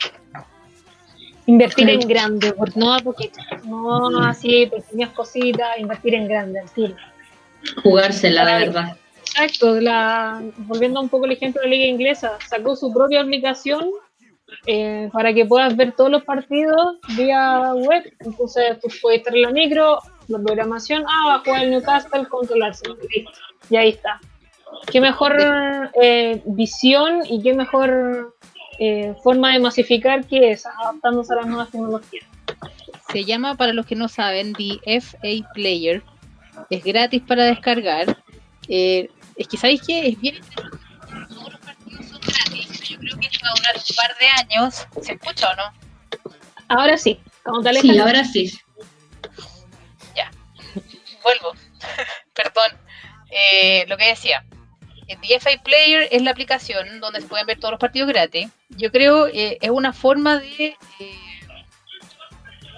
[1.46, 6.70] Invertir en grande, por- no a poquito, no así pequeñas cositas, invertir en grande, al
[6.70, 6.94] tiro.
[7.82, 8.96] Jugársela, la verdad.
[9.20, 13.90] Exacto, la, volviendo un poco al ejemplo de la liga inglesa, sacó su propia aplicación
[14.66, 18.04] eh, para que puedas ver todos los partidos vía web.
[18.20, 22.26] Entonces tú puedes estar en la micro, la programación, ah, va a jugar el Newcastle
[22.28, 23.32] contra el Arsenal, listo,
[23.70, 24.20] y ahí está.
[24.90, 25.36] Qué mejor
[26.00, 28.36] eh, visión y qué mejor
[28.78, 32.24] eh, forma de masificar que es adaptándose a las nuevas tecnologías.
[33.10, 36.02] Se llama, para los que no saben, The FA Player.
[36.70, 38.22] Es gratis para descargar.
[38.68, 40.08] Eh, es que, ¿sabéis qué?
[40.08, 40.78] Es bien interesante.
[41.28, 42.68] Todos los partidos son gratis.
[42.70, 44.86] pero Yo creo que esto va a durar un par de años.
[45.02, 46.34] ¿Se escucha o no?
[46.68, 48.52] Ahora sí, como tal Sí, ahora sí.
[51.28, 51.54] Vuelvo.
[52.34, 52.78] Perdón.
[53.30, 54.44] Eh, lo que decía.
[55.06, 58.48] El DFI Player es la aplicación donde se pueden ver todos los partidos gratis.
[58.70, 61.40] Yo creo eh, es una forma de, eh,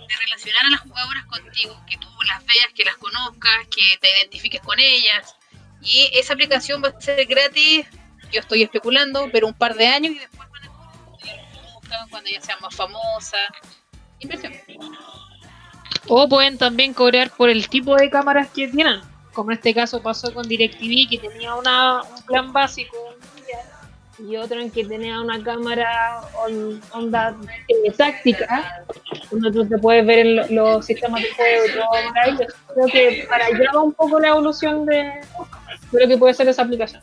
[0.08, 4.10] de relacionar a las jugadoras contigo, que tú las veas, que las conozcas, que te
[4.18, 5.34] identifiques con ellas.
[5.80, 7.86] Y esa aplicación va a ser gratis,
[8.30, 12.40] yo estoy especulando, pero un par de años y después van a buscar cuando ya
[12.40, 13.48] sean más famosas.
[14.20, 14.52] Impresión.
[16.08, 19.00] O pueden también cobrar por el tipo de cámaras que tienen.
[19.32, 22.96] Como en este caso pasó con DirecTV, que tenía una, un plan básico
[24.28, 27.34] y otro en que tenía una cámara on- onda
[27.68, 28.84] eh, táctica,
[29.30, 32.46] donde te puedes ver en lo- los sistemas de juego y todo.
[32.74, 34.94] Creo que para allá va un poco la evolución de,
[35.92, 37.00] de lo que puede ser esa aplicación.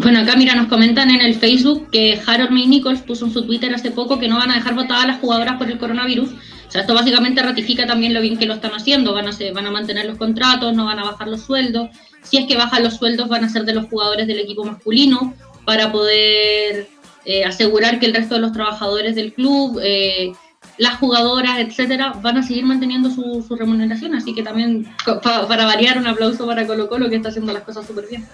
[0.00, 3.46] Bueno, acá mira, nos comentan en el Facebook que Harold May Nichols puso en su
[3.46, 6.30] Twitter hace poco que no van a dejar votadas las jugadoras por el coronavirus.
[6.72, 9.12] O sea, esto básicamente ratifica también lo bien que lo están haciendo.
[9.12, 11.90] Van a, hacer- van a mantener los contratos, no van a bajar los sueldos.
[12.22, 15.34] Si es que bajan los sueldos, van a ser de los jugadores del equipo masculino
[15.66, 16.88] para poder
[17.26, 20.32] eh, asegurar que el resto de los trabajadores del club, eh,
[20.78, 24.14] las jugadoras, etcétera, van a seguir manteniendo su, su remuneración.
[24.14, 27.64] Así que también, pa- para variar, un aplauso para Colo Colo que está haciendo las
[27.64, 28.26] cosas súper bien.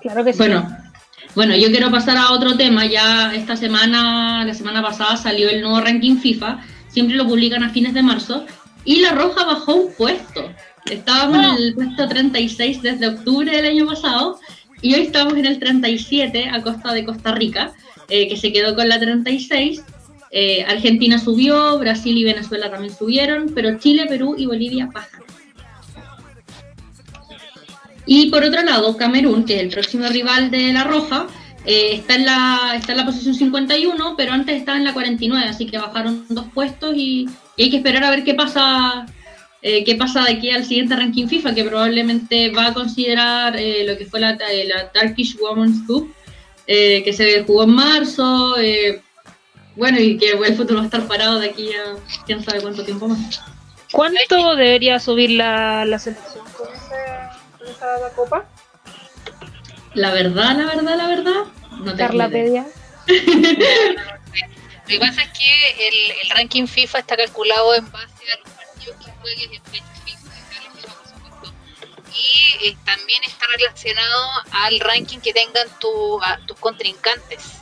[0.00, 0.38] Claro que sí.
[0.38, 0.76] Bueno,
[1.38, 2.84] bueno, yo quiero pasar a otro tema.
[2.86, 6.64] Ya esta semana, la semana pasada salió el nuevo ranking FIFA.
[6.88, 8.44] Siempre lo publican a fines de marzo.
[8.84, 10.52] Y la Roja bajó un puesto.
[10.90, 14.40] Estábamos en el puesto 36 desde octubre del año pasado.
[14.82, 17.72] Y hoy estamos en el 37 a costa de Costa Rica,
[18.08, 19.84] eh, que se quedó con la 36.
[20.32, 25.22] Eh, Argentina subió, Brasil y Venezuela también subieron, pero Chile, Perú y Bolivia bajan.
[28.10, 31.26] Y por otro lado, Camerún, que es el próximo rival de La Roja,
[31.66, 35.46] eh, está, en la, está en la posición 51, pero antes estaba en la 49,
[35.46, 37.28] así que bajaron dos puestos y,
[37.58, 39.04] hay que esperar a ver qué pasa
[39.60, 43.84] eh, qué pasa de aquí al siguiente ranking FIFA, que probablemente va a considerar eh,
[43.86, 46.10] lo que fue la, la Turkish Women's Cup,
[46.66, 48.54] que se jugó en marzo,
[49.76, 52.84] bueno, y que el fútbol va a estar parado de aquí a quién sabe cuánto
[52.84, 53.42] tiempo más.
[53.92, 56.47] ¿Cuánto debería subir la, la selección
[57.78, 58.44] esa copa?
[59.94, 62.64] La verdad, la verdad, la verdad, no tengo Carla idea.
[62.66, 62.66] Pedia.
[64.88, 68.50] Lo que pasa es que el, el ranking FIFA está calculado en base a los
[68.54, 71.54] partidos que juegues en fecha FIFA, claro, por supuesto.
[72.14, 77.54] y eh, también está relacionado al ranking que tengan tu- a- tus contrincantes.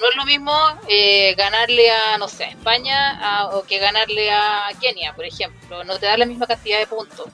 [0.00, 0.52] No es lo mismo
[0.88, 5.84] eh, ganarle a, no sé, España a- o que ganarle a Kenia, por ejemplo.
[5.84, 7.26] No te da la misma cantidad de puntos.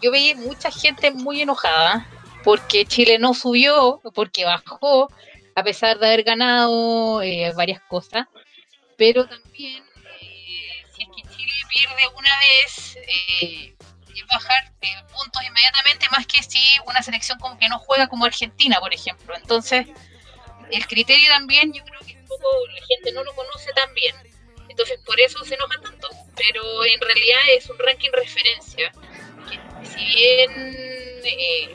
[0.00, 2.06] Yo veía mucha gente muy enojada
[2.44, 5.08] porque Chile no subió, porque bajó,
[5.54, 8.26] a pesar de haber ganado eh, varias cosas.
[8.96, 9.84] Pero también,
[10.20, 13.74] eh, si es que Chile pierde una vez, eh,
[14.14, 14.72] es bajar
[15.12, 19.34] puntos inmediatamente, más que si una selección como que no juega como Argentina, por ejemplo.
[19.36, 19.86] Entonces,
[20.70, 24.14] el criterio también, yo creo que un poco la gente no lo conoce tan bien.
[24.68, 26.08] Entonces, por eso se enoja tanto.
[26.36, 28.92] Pero en realidad es un ranking referencia,
[29.84, 30.50] si bien
[31.24, 31.74] eh,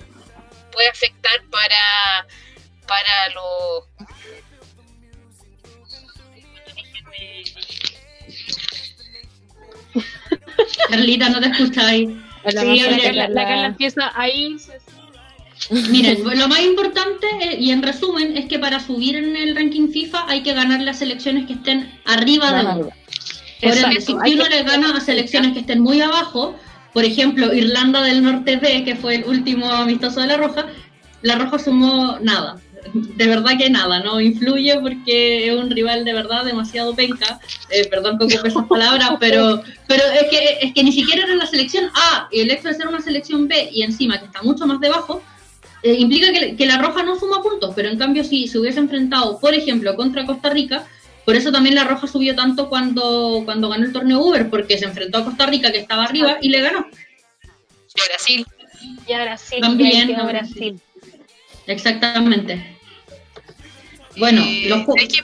[0.72, 2.28] puede afectar para,
[2.88, 3.84] para los...
[10.90, 12.10] Carlita, no te escucháis.
[12.10, 14.80] Sí, la, que la, la la- Carla empieza a irse.
[15.70, 19.90] Miren, lo más importante eh, y en resumen es que para subir en el ranking
[19.90, 22.90] FIFA hay que ganar las selecciones que estén arriba de uno.
[23.62, 26.60] Por ende, si uno le gana a selecciones que estén muy abajo,
[26.94, 30.68] por ejemplo, Irlanda del Norte B, que fue el último amistoso de la Roja,
[31.24, 32.60] la Roja sumó nada.
[32.94, 37.40] De verdad que nada, no influye porque es un rival de verdad demasiado penca.
[37.70, 41.36] Eh, perdón que ocupe esas palabras, pero, pero es, que, es que ni siquiera era
[41.36, 44.44] la selección A y el hecho de ser una selección B y encima que está
[44.44, 45.24] mucho más debajo,
[45.82, 48.80] eh, implica que, que la Roja no suma puntos, pero en cambio si se hubiese
[48.80, 50.86] enfrentado, por ejemplo, contra Costa Rica,
[51.26, 54.86] por eso también la Roja subió tanto cuando, cuando ganó el torneo Uber, porque se
[54.86, 56.86] enfrentó a Costa Rica que estaba arriba y le ganó.
[57.96, 58.46] de Brasil.
[59.08, 59.62] Y a Brasil.
[59.62, 60.80] También, y no, Brasil.
[61.68, 62.78] Exactamente.
[64.18, 65.22] Bueno, Eh, los ¿sabes qué?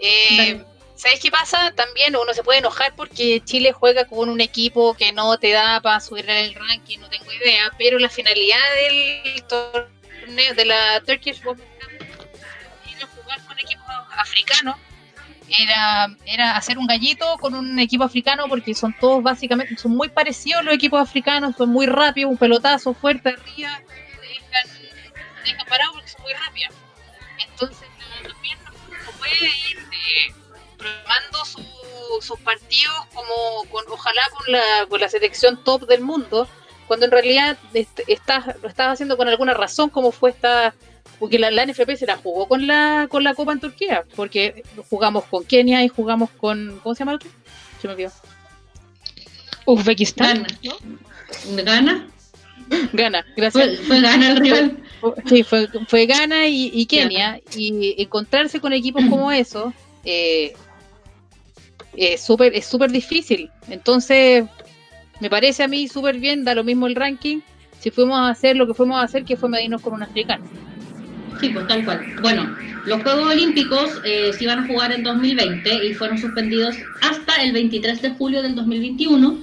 [0.00, 0.62] Eh,
[0.94, 1.72] ¿Sabes qué pasa?
[1.76, 5.80] También uno se puede enojar porque Chile juega con un equipo que no te da
[5.80, 11.00] para subir en el ranking, no tengo idea, pero la finalidad del torneo de la
[11.06, 11.56] Turkish Cup
[14.22, 14.76] equipos africanos,
[15.48, 20.08] era, era hacer un gallito con un equipo africano porque son todos básicamente, son muy
[20.10, 23.70] parecidos los equipos africanos, son muy rápidos, un pelotazo fuerte arriba,
[24.20, 24.68] te dejan,
[25.44, 26.74] te dejan parado porque son muy rápidos.
[27.50, 28.58] Entonces la- también
[29.06, 30.34] no puede ir eh,
[30.76, 31.64] programando su-
[32.20, 36.46] sus partidos como con ojalá con la, con la selección top del mundo
[36.86, 40.74] cuando en realidad est- estás, lo estás haciendo con alguna razón como fue esta
[41.18, 44.62] porque la, la NFP se la jugó con la con la Copa en Turquía porque
[44.88, 47.30] jugamos con Kenia y jugamos con ¿cómo se llama el otro?
[47.80, 48.12] Se me olvidó.
[49.66, 50.46] Uzbekistán.
[51.48, 51.64] Gana.
[51.64, 52.08] Gana.
[52.92, 53.64] Gana, gracias.
[53.64, 54.78] Fue, fue gana el rival.
[55.26, 57.40] Sí, fue, fue Ghana y, y Kenia.
[57.56, 59.72] Y encontrarse con equipos como esos
[60.04, 60.54] eh,
[61.96, 63.50] es súper es súper difícil.
[63.68, 64.44] Entonces,
[65.20, 67.40] me parece a mí súper bien, da lo mismo el ranking.
[67.80, 70.44] Si fuimos a hacer lo que fuimos a hacer, que fue medirnos con un africano.
[71.40, 72.16] Sí, pues tal cual.
[72.20, 77.42] Bueno, los Juegos Olímpicos eh, se iban a jugar en 2020 y fueron suspendidos hasta
[77.42, 79.38] el 23 de julio del 2021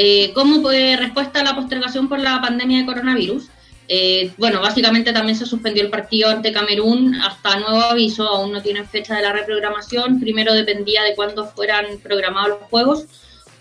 [0.00, 3.48] eh, como eh, respuesta a la postergación por la pandemia de coronavirus.
[3.88, 8.62] Eh, bueno, básicamente también se suspendió el partido ante Camerún hasta nuevo aviso, aún no
[8.62, 13.06] tienen fecha de la reprogramación, primero dependía de cuándo fueran programados los Juegos,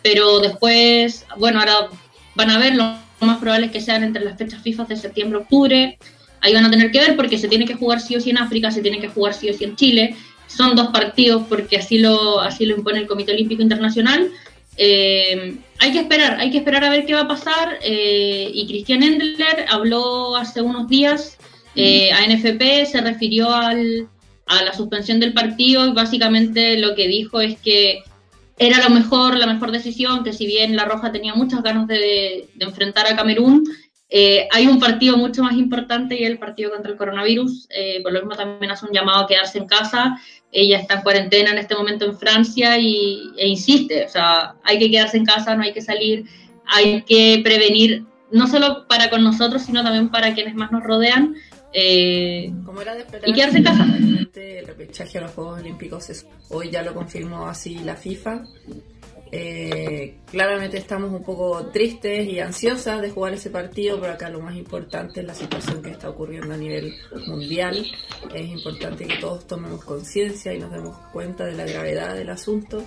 [0.04, 1.88] pero después, bueno, ahora
[2.36, 2.84] van a ver, lo
[3.22, 5.98] más probable es que sean entre las fechas FIFA de septiembre-octubre,
[6.42, 8.38] ahí van a tener que ver porque se tiene que jugar sí o sí en
[8.38, 10.16] África, se tiene que jugar sí o sí en Chile.
[10.48, 14.30] Son dos partidos porque así lo, así lo impone el Comité Olímpico Internacional.
[14.78, 17.80] Eh, hay que esperar, hay que esperar a ver qué va a pasar.
[17.82, 21.38] eh, y Cristian Endler habló hace unos días
[21.76, 24.08] eh, a NFP, se refirió al,
[24.48, 28.00] a la suspensión del partido y básicamente lo que dijo es que
[28.58, 32.48] era lo mejor, la mejor decisión, que si bien La Roja tenía muchas ganas de,
[32.56, 33.64] de enfrentar a Camerún,
[34.10, 37.68] eh, hay un partido mucho más importante y es el partido contra el coronavirus.
[37.70, 40.18] Eh, por lo mismo también hace un llamado a quedarse en casa.
[40.52, 44.80] Ella está en cuarentena en este momento en Francia y, e insiste, o sea, hay
[44.80, 46.26] que quedarse en casa, no hay que salir,
[46.66, 51.36] hay que prevenir, no solo para con nosotros, sino también para quienes más nos rodean.
[51.74, 53.86] Eh, Como era de esperar, Y quedarse en casa.
[54.36, 58.44] el repechaje a los Juegos Olímpicos es- hoy ya lo confirmó así la FIFA.
[59.32, 64.40] Eh, claramente estamos un poco tristes y ansiosas de jugar ese partido, pero acá lo
[64.40, 66.94] más importante es la situación que está ocurriendo a nivel
[67.28, 67.86] mundial.
[68.34, 72.84] Es importante que todos tomemos conciencia y nos demos cuenta de la gravedad del asunto.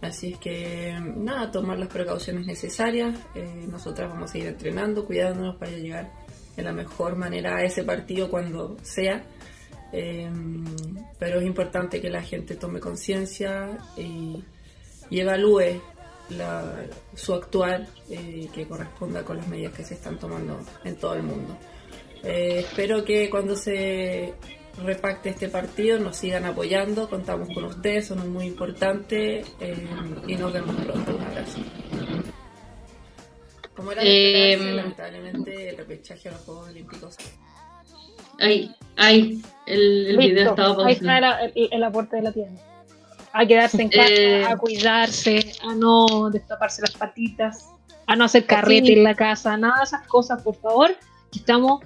[0.00, 3.18] Así es que, nada, tomar las precauciones necesarias.
[3.34, 6.12] Eh, nosotras vamos a seguir entrenando, cuidándonos para llegar
[6.56, 9.24] de la mejor manera a ese partido cuando sea.
[9.92, 10.30] Eh,
[11.18, 14.44] pero es importante que la gente tome conciencia y,
[15.10, 15.80] y evalúe
[16.30, 16.84] la-
[17.14, 21.22] su actuar eh, que corresponda con las medidas que se están tomando en todo el
[21.22, 21.56] mundo.
[22.22, 24.34] Eh, espero que cuando se
[24.84, 29.86] repacte este partido nos sigan apoyando, contamos con ustedes, son muy importantes eh,
[30.26, 31.16] y nos vemos pronto.
[31.16, 31.58] Un abrazo.
[33.74, 37.16] Como era de Eh, esperarse, lamentablemente el repechaje a los Juegos Olímpicos
[38.40, 40.88] ay, ay, el, el video estaba ahí pausado.
[40.90, 42.62] está el, el- el aporte de la tienda.
[43.32, 44.44] A quedarse en casa, Eh.
[44.44, 47.66] a cuidarse, a no destaparse las patitas,
[48.06, 50.96] a no hacer carrete en la casa, nada de esas cosas, por favor.
[51.30, 51.82] que Estamos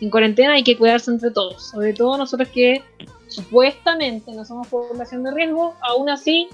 [0.00, 1.70] en cuarentena, hay que cuidarse entre todos.
[1.70, 2.82] Sobre todo nosotros que
[3.28, 6.48] supuestamente no somos población de riesgo, aún así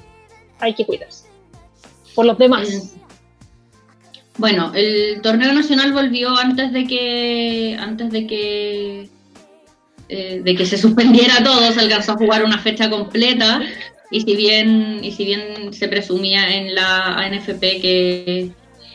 [0.58, 1.26] hay que cuidarse.
[2.14, 2.94] Por los demás.
[4.38, 9.08] Bueno, el torneo nacional volvió antes de que antes de que
[10.08, 13.60] eh, de que se suspendiera todo, se alcanzó a jugar una fecha completa
[14.12, 18.50] y si bien y si bien se presumía en la ANFP que,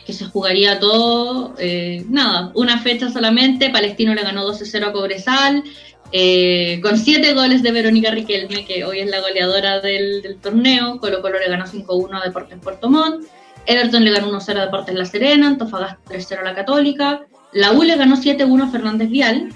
[0.06, 5.64] que se jugaría todo, eh, nada, una fecha solamente, Palestino le ganó 12-0 a Cobresal,
[6.12, 10.98] eh, con siete goles de Verónica Riquelme, que hoy es la goleadora del, del torneo,
[11.00, 13.26] Colo Colo le ganó 5-1 a Deportes Puerto Montt,
[13.66, 17.82] Everton le ganó 1-0 a Deportes La Serena, Antofagasta 3-0 a la Católica, la U
[17.82, 19.48] le ganó 7-1 a Fernández Vial,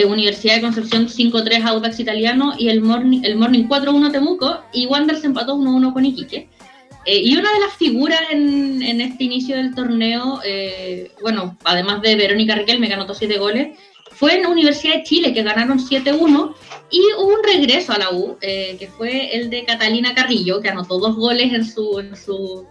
[0.00, 4.12] eh, Universidad de Concepción 5-3 a Audax Italiano y el Morning, el Morning 4-1 a
[4.12, 6.48] Temuco y Wander se empató 1-1 con Iquique.
[7.04, 12.02] Eh, y una de las figuras en, en este inicio del torneo, eh, bueno, además
[12.02, 13.78] de Verónica Riquelme que anotó 7 goles,
[14.18, 16.54] fue en la Universidad de Chile que ganaron 7-1
[16.90, 20.68] y hubo un regreso a la U, eh, que fue el de Catalina Carrillo, que
[20.68, 22.66] anotó dos goles en su, en su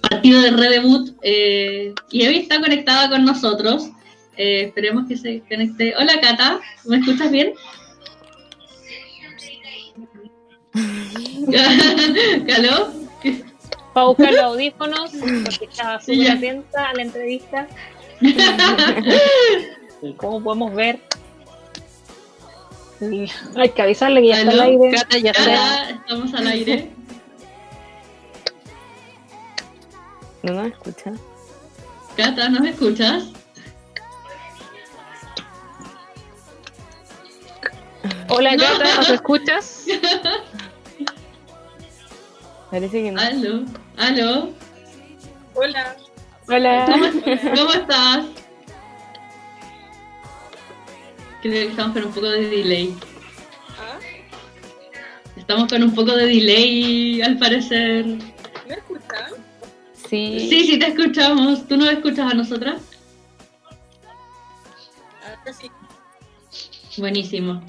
[0.00, 3.90] partido de redebut eh, y hoy está conectada con nosotros.
[4.36, 5.94] Eh, esperemos que se conecte.
[5.96, 7.54] Hola Cata, ¿me escuchas bien?
[12.48, 12.92] ¿Caló?
[13.92, 17.68] Para buscar los audífonos, porque estaba súper atenta a la entrevista.
[20.16, 20.98] Como podemos ver.
[23.56, 24.90] Hay que avisarle que ya está al aire.
[24.90, 25.32] Cata ya.
[25.32, 26.90] Cata, estamos al aire.
[30.42, 31.12] ¿No nos escucha?
[32.16, 33.32] Cata, ¿nos escuchas?
[38.36, 39.86] Hola Cata, ¿nos escuchas?
[42.70, 43.20] Parece que no.
[43.20, 43.64] ¿Aló?
[43.96, 44.52] ¿Aló?
[45.54, 45.96] Hola.
[46.48, 46.86] Hola.
[47.56, 48.24] ¿Cómo estás?
[51.42, 52.92] Creo que estamos con un poco de delay.
[53.78, 54.00] ¿Ah?
[55.36, 58.04] Estamos con un poco de delay, al parecer.
[58.04, 59.30] ¿Me escuchan?
[60.10, 60.48] Sí.
[60.50, 61.68] Sí, sí, te escuchamos.
[61.68, 62.82] ¿Tú nos escuchas a nosotras?
[65.22, 65.70] Ahora sí.
[66.96, 67.62] Buenísimo.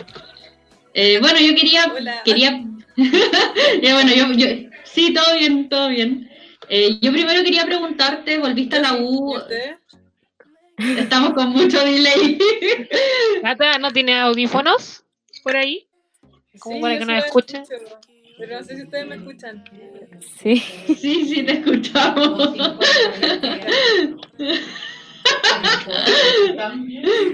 [0.97, 1.91] Eh, bueno, yo quería...
[1.93, 2.21] Hola.
[2.23, 2.63] quería
[3.81, 6.29] ya, bueno, yo, yo- Sí, todo bien, todo bien.
[6.69, 9.35] Eh, yo primero quería preguntarte, ¿volviste a la U?
[10.77, 12.37] Estamos con mucho delay.
[13.41, 15.03] Cata, ¿no tiene audífonos
[15.43, 15.85] por ahí?
[16.59, 17.63] Como Sí, para que nos escuchen.
[17.63, 17.99] escucho,
[18.37, 19.63] Pero no sé si ustedes me escuchan.
[20.41, 20.63] Sí.
[20.87, 22.55] Sí, sí, te escuchamos.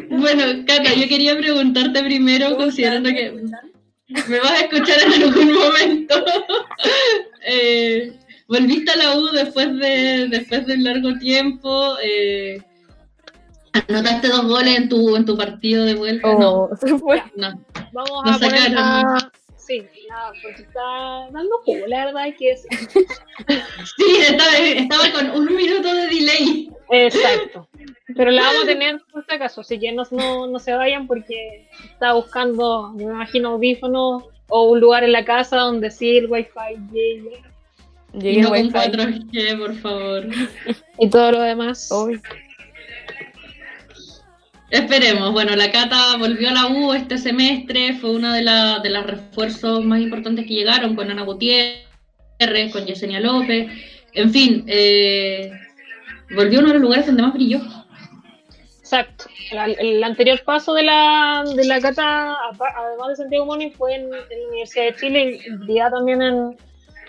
[0.10, 3.32] Bueno, Cata, yo quería preguntarte primero, ¿Cómo considerando que
[4.28, 6.26] ¿Me vas a escuchar en algún momento.
[7.48, 8.14] Eh,
[8.48, 11.96] volviste a la U después de, después de un largo tiempo.
[12.04, 12.62] eh,
[13.88, 16.28] anotaste dos goles en tu, en tu partido de vuelta.
[16.30, 17.24] Oh, se fue.
[17.36, 17.66] No, no.
[17.94, 19.32] Vamos a poner.
[19.66, 20.82] Sí, la, porque está
[21.32, 22.56] dando jugo, la verdad que.
[23.98, 26.70] Sí, estaba, estaba con un minuto de delay.
[26.90, 27.68] Exacto.
[28.16, 31.08] Pero la vamos a tener por si acaso, así que no, no, no se vayan
[31.08, 36.30] porque está buscando, me imagino, audífonos o un lugar en la casa donde sí el
[36.30, 36.50] wifi
[36.92, 37.42] llegue
[38.14, 38.72] Y Llegué no con wifi.
[38.72, 40.28] 4G, por favor.
[41.00, 41.90] y todo lo demás.
[44.72, 45.32] Esperemos.
[45.34, 49.06] Bueno, la Cata volvió a la U este semestre, fue una de, la- de las
[49.06, 53.70] refuerzos más importantes que llegaron con Ana Gutiérrez, con Yesenia López,
[54.14, 55.52] en fin, eh,
[56.36, 57.60] volvió a uno de los lugares donde más brilló.
[58.80, 59.26] Exacto.
[59.80, 64.10] El anterior paso de la, de la cata, además de Santiago Moni, fue en, en
[64.12, 66.58] la Universidad de Chile y brillaba también en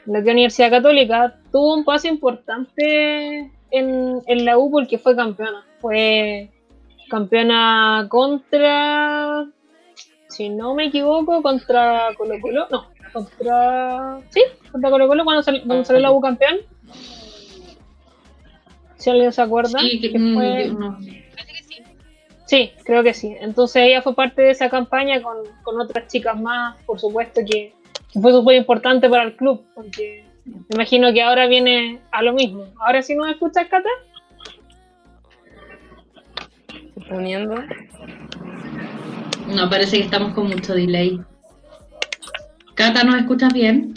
[0.06, 1.36] la Universidad Católica.
[1.50, 5.64] Tuvo un paso importante en, en la U porque fue campeona.
[5.80, 6.50] Fue
[7.12, 9.44] campeona contra,
[10.30, 12.66] si no me equivoco, contra Colo Colo.
[12.70, 14.18] No, contra...
[14.30, 14.42] Sí,
[14.72, 16.56] contra Colo Colo cuando, sal- cuando salió la U campeón.
[18.96, 19.78] Si alguien se acuerda.
[19.78, 20.98] Sí, que- que fue- yo no.
[22.46, 23.36] Sí, creo que sí.
[23.40, 27.74] Entonces ella fue parte de esa campaña con, con otras chicas más, por supuesto, que,
[28.10, 32.32] que fue súper importante para el club, porque me imagino que ahora viene a lo
[32.32, 32.64] mismo.
[32.80, 33.88] Ahora sí nos escuchas, Cata.
[37.12, 37.54] Poniendo.
[39.48, 41.20] No, parece que estamos con mucho delay.
[42.74, 43.94] Cata, ¿nos escuchas bien?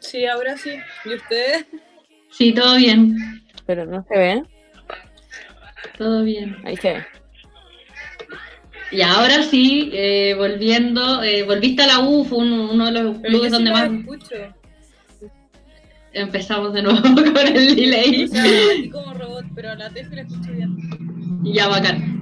[0.00, 0.70] Sí, ahora sí.
[1.04, 1.66] ¿Y ustedes?
[2.30, 3.16] Sí, todo bien.
[3.66, 4.42] Pero no se ve.
[5.98, 6.56] Todo bien.
[6.64, 7.06] Ahí se ve.
[8.92, 13.18] Y ahora sí, eh, volviendo, eh, volviste a la U, fue un- uno de los
[13.18, 14.36] Pero yo clubes sí donde más escucho.
[16.16, 18.24] Empezamos de nuevo con el delay.
[18.24, 20.76] O sea, así como robot, pero la Tefi la escucho bien.
[21.44, 22.16] Ya, bacán.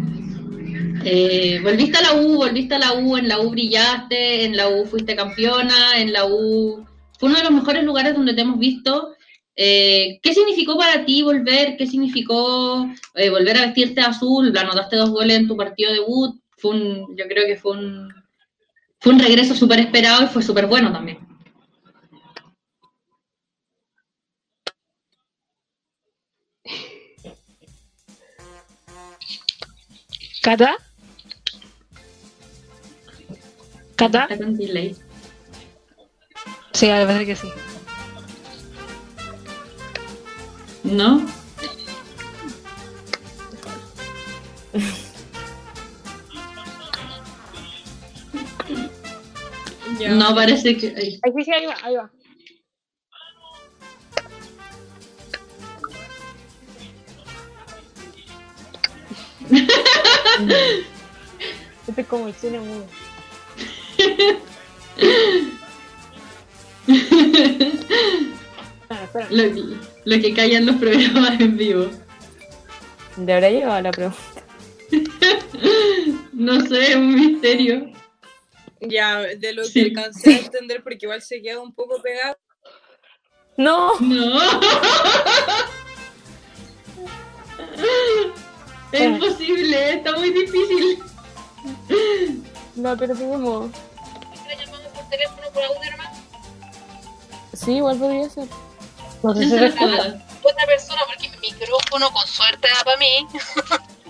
[1.04, 4.68] Eh, volviste a la U, volviste a la U, en la U brillaste, en la
[4.68, 6.84] U fuiste campeona, en la U
[7.18, 9.14] fue uno de los mejores lugares donde te hemos visto.
[9.56, 11.76] Eh, ¿Qué significó para ti volver?
[11.76, 14.56] ¿Qué significó eh, volver a vestirte azul?
[14.56, 16.40] Anotaste dos goles en tu partido de debut.
[16.56, 18.12] Fue un, yo creo que fue un,
[18.98, 21.18] fue un regreso súper esperado y fue súper bueno también.
[30.44, 30.76] Cata.
[33.96, 34.26] Cata.
[34.28, 34.94] Está con delay.
[36.72, 37.48] Sí, a parece que sí.
[40.82, 41.26] ¿No?
[50.10, 50.94] No parece que...
[50.94, 51.20] ay.
[51.22, 52.10] Ahí sí, sí, ahí va, ahí va.
[61.86, 62.86] Este es como el cine mudo.
[68.88, 69.26] Ah, espera.
[69.30, 69.44] Lo,
[70.04, 71.90] lo que callan los programas en vivo.
[73.16, 74.18] ¿De habrá llegado la pregunta?
[76.32, 77.90] No sé, es un misterio.
[78.80, 82.36] Ya, de lo que alcancé a entender, porque igual se queda un poco pegado.
[83.56, 84.40] No, No.
[88.94, 91.02] Es imposible, está muy difícil.
[92.76, 93.70] la perdimos.
[94.46, 96.18] ¿La llamamos por teléfono por audio nomás?
[97.54, 98.48] Sí, igual podría ser.
[99.22, 99.84] No sé ¿Quién si?
[99.84, 103.26] Otra persona, porque mi micrófono con suerte da para mí.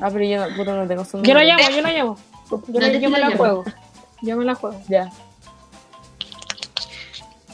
[0.01, 2.19] Ah, pero yo no, puta, no tengo su Yo la llamo, yo la llamo.
[2.51, 3.37] Yo, yo me la llamo.
[3.37, 3.65] juego.
[4.23, 4.81] Yo me la juego.
[4.89, 5.11] Ya.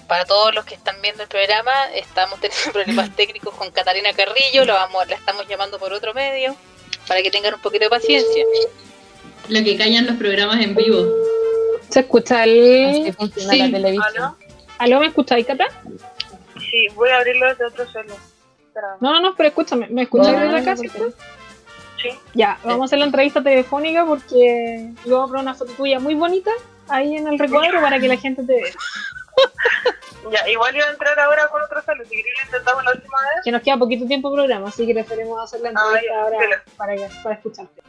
[0.09, 4.64] Para todos los que están viendo el programa, estamos teniendo problemas técnicos con Catalina Carrillo,
[4.64, 6.57] la, vamos, la estamos llamando por otro medio,
[7.07, 8.45] para que tengan un poquito de paciencia.
[9.49, 11.07] Lo que callan los programas en vivo.
[11.88, 12.51] ¿Se escucha Así
[13.07, 13.14] el...?
[13.14, 13.59] funciona Sí.
[13.59, 14.34] la televisión.
[14.78, 15.66] ¿Aló, me escucháis, Cata?
[16.70, 17.82] Sí, voy a abrirlo desde otro.
[17.84, 18.97] Espera.
[19.01, 19.88] No, no, no, pero escúchame.
[19.91, 21.12] ¿Me escucháis No, desde acá, cierto?
[22.01, 22.09] Sí.
[22.34, 25.99] Ya, vamos a hacer la entrevista telefónica porque yo voy a poner una foto tuya
[26.01, 26.51] muy bonita
[26.88, 28.72] ahí en el recuadro para que la gente te vea.
[30.31, 32.05] Ya, igual iba a entrar ahora con otro celo.
[32.05, 33.45] Si queréis lo intentamos la última vez.
[33.45, 36.22] Que nos queda poquito tiempo de programa, así que preferimos hacer la Ah, entrevista ya,
[36.22, 37.83] ahora para, para escucharte.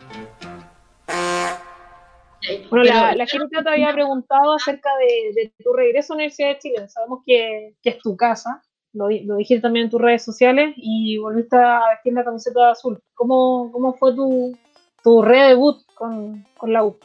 [2.69, 6.49] Bueno, la, la Jerita te había preguntado acerca de, de tu regreso a la Universidad
[6.49, 6.87] de Chile.
[6.89, 8.63] Sabemos que, que es tu casa,
[8.93, 12.99] lo dijiste también en tus redes sociales y volviste a vestir la camiseta azul.
[13.13, 14.57] ¿Cómo, cómo fue tu,
[15.03, 16.97] tu redebut con, con la U?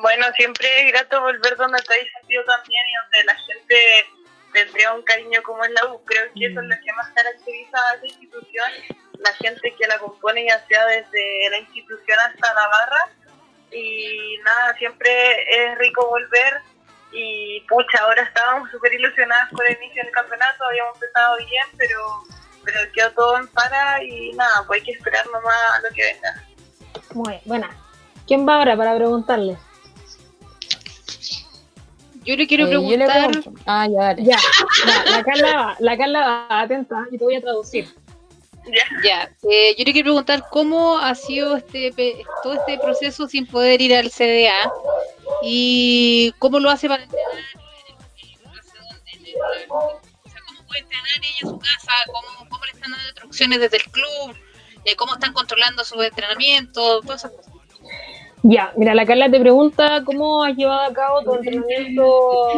[0.00, 4.06] Bueno, siempre es grato volver donde te has sentido también y donde la gente
[4.52, 6.04] tendría un cariño como es la U.
[6.04, 8.70] Creo que eso es lo que más caracteriza a esa institución,
[9.18, 13.08] la gente que la compone, ya sea desde la institución hasta la barra.
[13.70, 15.10] Y nada, siempre
[15.48, 16.60] es rico volver.
[17.12, 22.00] Y pucha, ahora estábamos súper ilusionadas con el inicio del campeonato, habíamos empezado bien, pero,
[22.64, 26.02] pero quedó todo en para y nada, pues hay que esperar nomás a lo que
[26.02, 26.42] venga.
[27.14, 27.70] Muy buena.
[28.26, 29.56] ¿Quién va ahora para preguntarle?
[32.24, 33.62] Yo le quiero Eh, yo le preguntar, pregunto.
[33.66, 34.24] Ah, ya, dale.
[34.24, 34.36] Ya,
[34.86, 37.88] la, la Carla va, la Carla va, atenta, y te voy a traducir.
[38.66, 38.82] Ya.
[39.04, 43.46] ya, eh, yo le quiero preguntar cómo ha sido este pe- todo este proceso sin
[43.46, 44.72] poder ir al CDA
[45.42, 47.26] y cómo lo hace para entrenar,
[50.24, 53.60] o sea, cómo puede entrenar ella en su casa, cómo, cómo le están dando instrucciones
[53.60, 54.34] desde el club,
[54.86, 57.53] eh, cómo están controlando su entrenamiento, todas esas cosas.
[58.46, 62.50] Ya, mira, la Carla te pregunta cómo has llevado a cabo tu entrenamiento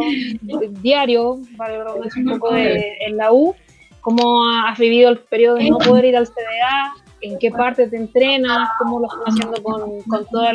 [0.83, 3.55] diario, para un poco de, en la U,
[4.01, 7.97] cómo has vivido el periodo de no poder ir al CDA, en qué parte te
[7.97, 10.49] entrenas, cómo lo están haciendo con, con todos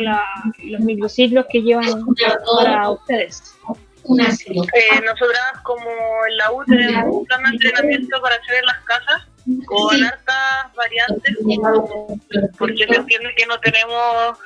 [0.64, 2.04] los microciclos que llevan
[2.58, 3.54] para ustedes.
[4.04, 5.86] Eh, nosotras como
[6.28, 9.28] en la U tenemos un plan de entrenamiento para hacer en las casas
[9.64, 11.36] con hartas variantes
[12.58, 14.38] porque se entiende que no tenemos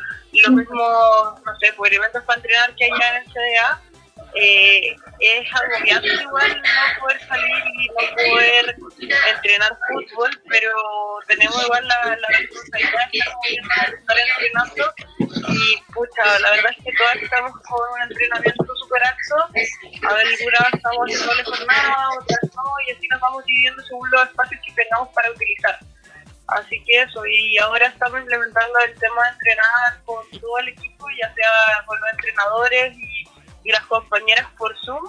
[0.43, 3.81] los mismos, no sé, pues, elementos para entrenar que hay en el CDA.
[4.39, 8.77] Eh, es agobiante igual no poder salir y no poder
[9.35, 10.73] entrenar fútbol, pero
[11.27, 13.19] tenemos igual la, la responsabilidad de
[13.97, 14.95] estar entrenando
[15.49, 19.37] y pucha, la verdad es que todas estamos con un entrenamiento súper alto,
[20.09, 24.11] a ver, algunas estamos haciendo doble jornada, otras no, y así nos vamos dividiendo según
[24.11, 25.79] los espacios que tengamos para utilizar.
[26.49, 31.07] Así que eso, y ahora estamos implementando el tema de entrenar con todo el equipo,
[31.21, 33.25] ya sea con los entrenadores y,
[33.65, 35.03] y las compañeras por Zoom.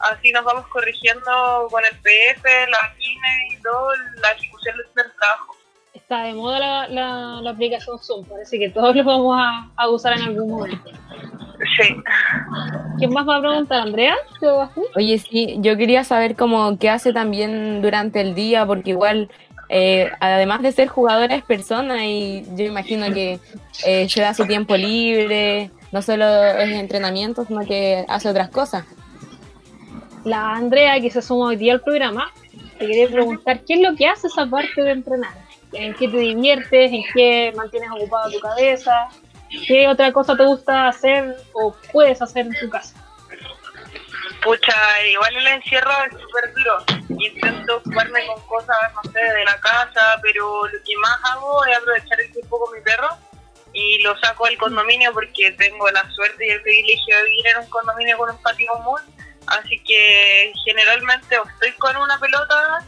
[0.00, 3.88] Así nos vamos corrigiendo con el PF, la KINE y todo,
[4.20, 5.56] la ejecución del trabajo.
[5.94, 9.88] Está de moda la, la, la aplicación Zoom, parece que todos lo vamos a, a
[9.88, 10.90] usar en algún momento.
[11.80, 11.96] Sí.
[12.98, 13.80] ¿Quién más va a preguntar?
[13.80, 14.14] ¿Andrea?
[14.40, 14.84] ¿Te vas tú?
[14.96, 19.30] Oye, sí, yo quería saber cómo qué hace también durante el día, porque igual,
[19.68, 23.40] eh, además de ser jugadora, es persona y yo imagino que
[23.84, 28.84] eh, se da su tiempo libre, no solo es entrenamiento, sino que hace otras cosas.
[30.24, 32.32] La Andrea, que se suma hoy día al programa,
[32.78, 35.34] te quería preguntar, ¿qué es lo que haces aparte de entrenar?
[35.72, 36.92] ¿En qué te diviertes?
[36.92, 39.08] ¿En qué mantienes ocupada tu cabeza?
[39.66, 43.03] ¿Qué otra cosa te gusta hacer o puedes hacer en tu casa?
[44.44, 46.84] Pucha, igual el encierro es súper duro.
[47.18, 51.78] Intento ocuparme con cosas, no sé, de la casa, pero lo que más hago es
[51.78, 53.08] aprovechar el tiempo con mi perro
[53.72, 57.58] y lo saco del condominio porque tengo la suerte y el privilegio de vivir en
[57.60, 59.00] un condominio con un patio común.
[59.46, 62.84] Así que generalmente estoy con una pelota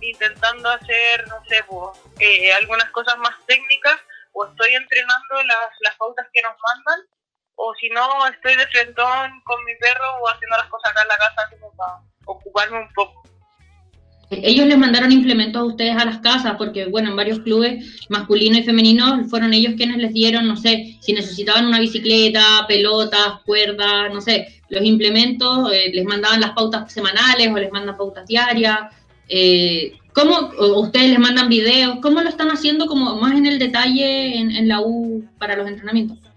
[0.00, 3.98] intentando hacer, no sé, pues, eh, algunas cosas más técnicas
[4.32, 7.00] o estoy entrenando las, las pautas que nos mandan
[7.62, 11.08] o si no estoy de frentón con mi perro o haciendo las cosas acá en
[11.08, 11.92] la casa como para
[12.24, 13.22] ocuparme un poco.
[14.30, 18.60] ellos les mandaron implementos a ustedes a las casas, porque bueno, en varios clubes masculinos
[18.60, 24.12] y femeninos fueron ellos quienes les dieron, no sé, si necesitaban una bicicleta, pelotas, cuerdas,
[24.12, 28.78] no sé, los implementos, eh, les mandaban las pautas semanales o les mandan pautas diarias.
[29.28, 31.98] Eh, ¿Cómo ustedes les mandan videos?
[32.00, 36.29] ¿Cómo lo están haciendo como más en el detalle en la U para los entrenamientos?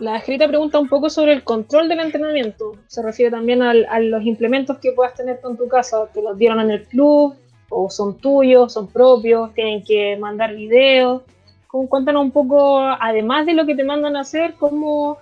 [0.00, 2.72] La escrita pregunta un poco sobre el control del entrenamiento.
[2.86, 6.06] Se refiere también al- a los implementos que puedas tener tú en tu casa.
[6.12, 7.36] ¿Te los dieron en el club?
[7.68, 8.72] ¿O son tuyos?
[8.72, 9.52] ¿Son propios?
[9.54, 11.22] ¿Tienen que mandar videos?
[11.68, 15.20] Cuéntanos un poco, además de lo que te mandan a hacer, cómo,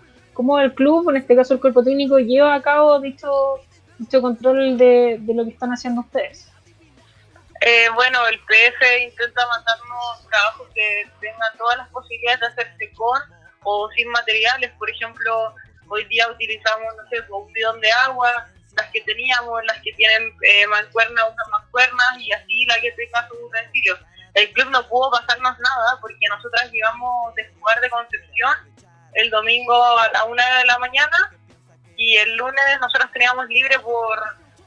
[0.62, 3.28] el club, en este caso el cuerpo técnico, lleva a cabo dicho,
[4.22, 6.50] control de, de lo que están haciendo ustedes.
[7.60, 13.18] Eh, bueno, el PF intenta mandarnos trabajos que tengan todas las posibilidades de hacerse con
[13.68, 14.70] o sin materiales.
[14.78, 15.54] Por ejemplo,
[15.88, 20.32] hoy día utilizamos, no sé, un bidón de agua, las que teníamos, las que tienen
[20.42, 23.98] eh, mancuernas usan mancuernas y así la que tenga sus utensilios.
[24.34, 28.54] El club no pudo pasarnos nada porque nosotras llegamos de jugar de Concepción
[29.14, 31.16] el domingo a la una de la mañana
[31.96, 34.18] y el lunes nosotros teníamos libre por,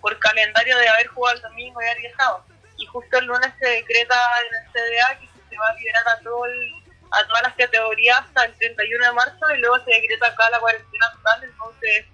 [0.02, 2.44] por calendario de haber jugado el domingo y haber viajado.
[2.78, 6.20] Y justo el lunes se decreta en el CDA que se va a liberar a,
[6.20, 6.81] todo el-
[7.12, 10.60] a todas las categorías hasta el 31 de marzo y luego se decreta acá la
[10.60, 12.06] cuarentena total, entonces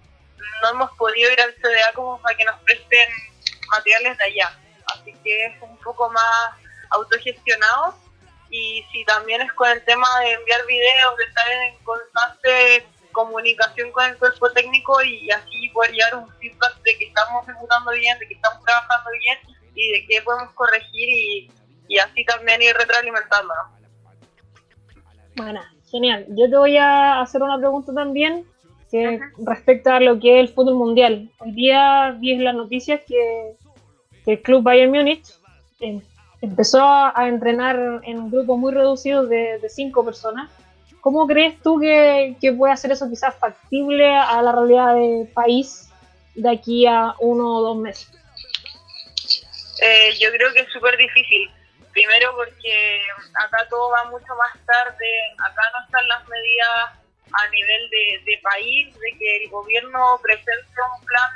[0.62, 3.10] no hemos podido ir al CDA como para que nos presten
[3.70, 4.60] materiales de allá.
[4.88, 6.52] Así que es un poco más
[6.91, 7.95] autogestionado
[8.50, 13.91] y si también es con el tema de enviar videos, de estar en constante comunicación
[13.91, 18.18] con el cuerpo técnico y así poder llevar un feedback de que estamos ejecutando bien,
[18.20, 19.39] de que estamos trabajando bien
[19.74, 21.52] y de qué podemos corregir y,
[21.88, 23.76] y así también ir retroalimentándonos.
[25.38, 25.61] Bueno,
[25.91, 26.25] genial.
[26.29, 28.43] Yo te voy a hacer una pregunta también
[28.89, 31.29] que respecta a lo que es el fútbol mundial.
[31.38, 33.53] Hoy día vi en las noticias que,
[34.25, 35.25] que el club Bayern Múnich
[35.79, 36.01] em-
[36.41, 40.49] empezó a, a entrenar en grupos muy reducidos de, de cinco personas.
[41.01, 45.91] ¿Cómo crees tú que, que puede hacer eso quizás factible a la realidad del país
[46.33, 48.11] de aquí a uno o dos meses?
[49.81, 51.49] Eh, yo creo que es súper difícil.
[51.98, 53.02] Primero porque
[53.43, 56.91] acá todo va mucho más tarde, acá no están las medidas
[57.34, 61.32] a nivel de, país, de que el gobierno presente un plan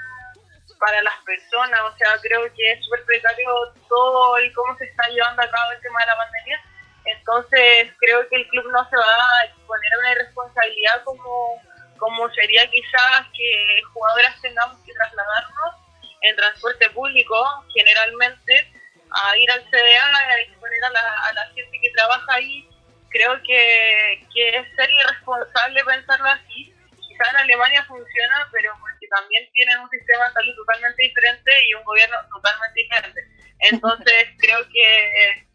[0.78, 3.50] para las personas, o sea, creo que es súper precario
[3.90, 6.62] todo el cómo se está llevando a cabo el tema de la pandemia.
[7.06, 11.60] Entonces creo que el club no se va a exponer a una irresponsabilidad como,
[11.98, 15.76] como sería quizás que jugadoras tengamos que trasladarnos
[16.22, 18.72] en transporte público generalmente
[19.12, 22.68] a ir al CDA, a exponer a la, a la gente que trabaja ahí.
[23.10, 26.74] Creo que, que es ser irresponsable pensarlo así.
[26.96, 31.74] Quizá en Alemania funciona, pero porque también tienen un sistema de salud totalmente diferente y
[31.74, 33.22] un gobierno totalmente diferente.
[33.60, 35.48] Entonces creo que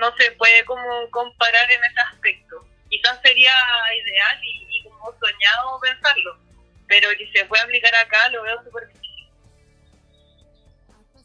[0.00, 2.66] no se puede como comparar en ese aspecto.
[2.88, 3.54] Quizás sería
[3.96, 6.38] ideal y, y como soñado pensarlo,
[6.86, 9.03] pero que se puede aplicar acá lo veo súper difícil.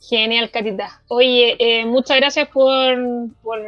[0.02, 1.02] Genial, Catita.
[1.08, 2.98] Oye, eh, muchas gracias por,
[3.42, 3.60] por,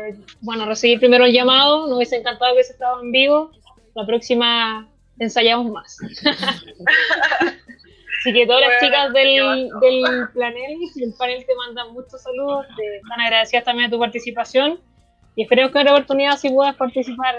[0.42, 1.88] bueno, recibir primero el llamado.
[1.88, 3.52] Nos hubiese encantado que hubiese estado en vivo.
[3.96, 4.88] La próxima
[5.20, 5.98] ensayamos más.
[8.22, 10.04] Así que todas las chicas del, del
[10.36, 14.80] panel, del panel te mandan muchos saludos, te están agradecidas también de tu participación
[15.36, 17.36] y esperemos que en otra oportunidad sí puedas participar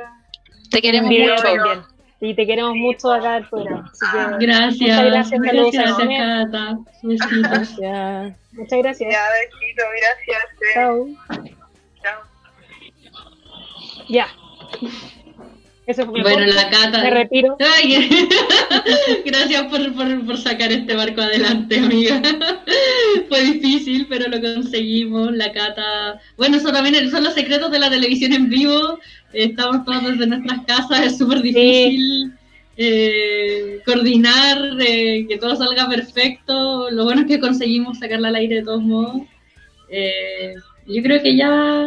[0.70, 1.34] Te queremos mucho.
[1.43, 1.82] también.
[2.25, 3.91] Y te queremos mucho acá del programa.
[4.39, 4.81] Gracias.
[4.81, 6.45] Muchas gracias, saludos Gracias, a.
[6.47, 6.79] Cata.
[7.03, 7.77] Besitos.
[7.79, 8.37] Gracias.
[8.53, 9.12] muchas gracias.
[9.12, 10.45] Ya, besito, gracias.
[10.75, 11.09] Chao.
[12.01, 12.23] Chao.
[14.09, 14.29] Ya.
[15.87, 16.55] Eso fue mi Bueno, aporte.
[16.55, 17.03] la Cata.
[17.03, 17.57] Me retiro.
[17.59, 18.09] Ay,
[19.24, 22.22] gracias por, por, por sacar este barco adelante, amiga.
[23.28, 25.33] Fue difícil, pero lo conseguimos.
[25.33, 26.20] La Cata.
[26.37, 28.99] Bueno, eso también son los secretos de la televisión en vivo.
[29.33, 32.33] Estamos todos desde nuestras casas, es súper difícil
[32.76, 36.91] eh, coordinar, eh, que todo salga perfecto.
[36.91, 39.22] Lo bueno es que conseguimos sacarla al aire de todos modos.
[39.89, 40.55] Eh,
[40.87, 41.87] yo creo que ya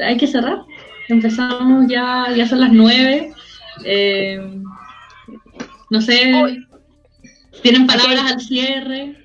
[0.00, 0.58] hay que cerrar.
[1.08, 3.32] Empezamos ya, ya son las nueve.
[3.84, 4.40] Eh,
[5.90, 6.32] no sé,
[7.62, 9.16] ¿tienen palabras al cierre?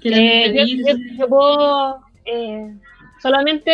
[0.00, 0.92] ¿Quieren Eh, yo, despedirse?
[0.92, 2.74] yo- yo puedo eh,
[3.22, 3.70] solamente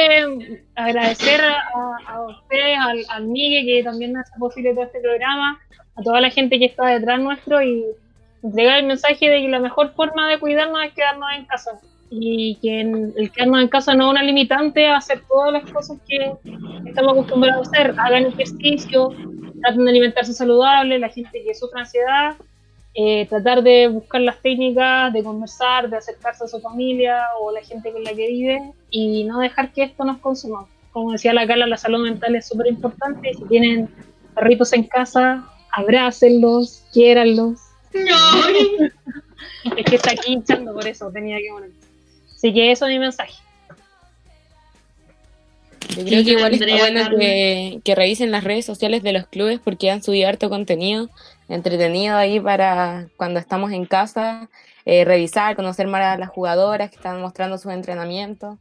[0.75, 5.61] agradecer a, a ustedes, al, al Miguel, que también hace posible todo este programa,
[5.95, 7.85] a toda la gente que está detrás nuestro y
[8.43, 11.73] entregar el mensaje de que la mejor forma de cuidarnos es quedarnos en casa.
[12.11, 15.71] Y que en- el quedarnos en casa no es una limitante a hacer todas las
[15.71, 16.33] cosas que
[16.87, 17.95] estamos acostumbrados a hacer.
[17.99, 19.11] Hagan ejercicio,
[19.61, 22.37] traten de alimentarse saludable, la gente que sufre ansiedad
[22.99, 27.61] eh, tratar de buscar las técnicas, de conversar, de acercarse a su familia o la
[27.61, 30.67] gente con la que vive y no dejar que esto nos consuma.
[30.93, 33.35] Como decía la Carla, la salud mental es súper importante.
[33.35, 33.91] Si tienen
[34.35, 37.61] perritos en casa, abrácenlos, quiéranlos.
[37.93, 38.91] No.
[39.77, 41.71] Es que está aquí hinchando por eso, tenía que poner.
[42.37, 43.35] Así que eso es mi mensaje.
[45.97, 49.61] Yo creo que igual está bueno que, que revisen las redes sociales de los clubes
[49.63, 51.09] porque han subido harto contenido
[51.49, 54.49] entretenido ahí para cuando estamos en casa,
[54.85, 58.59] eh, revisar, conocer más a las jugadoras que están mostrando sus entrenamientos.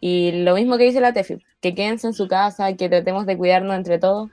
[0.00, 3.36] Y lo mismo que dice la Tefi, que quédense en su casa, que tratemos de
[3.36, 4.30] cuidarnos entre todos.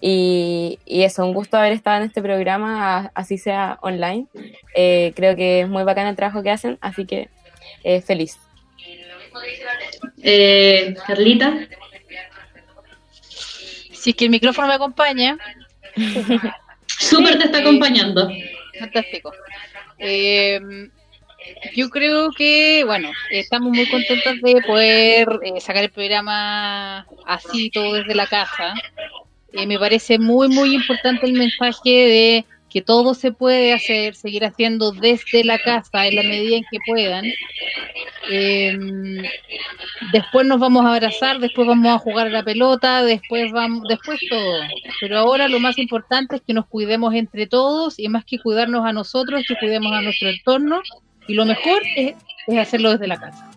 [0.00, 4.26] Y, y eso, un gusto haber estado en este programa, a- así sea online.
[4.74, 7.28] Eh, creo que es muy bacán el trabajo que hacen, así que
[7.84, 8.38] eh, feliz.
[10.22, 11.54] Eh, Carlita.
[13.92, 15.38] Si es que el micrófono me acompaña,
[16.86, 18.28] Súper te está acompañando.
[18.78, 19.32] fantástico.
[19.98, 20.60] Eh,
[21.74, 27.94] yo creo que, bueno, estamos muy contentos de poder eh, sacar el programa así, todo
[27.94, 28.74] desde la casa.
[29.52, 34.44] Eh, me parece muy, muy importante el mensaje de que todo se puede hacer, seguir
[34.44, 37.24] haciendo desde la casa en la medida en que puedan.
[38.28, 38.76] Eh,
[40.12, 44.18] después nos vamos a abrazar, después vamos a jugar a la pelota, después vamos, después
[44.28, 44.62] todo.
[45.00, 48.84] Pero ahora lo más importante es que nos cuidemos entre todos y más que cuidarnos
[48.84, 50.82] a nosotros, que cuidemos a nuestro entorno.
[51.28, 52.16] Y lo mejor es,
[52.48, 53.52] es hacerlo desde la casa.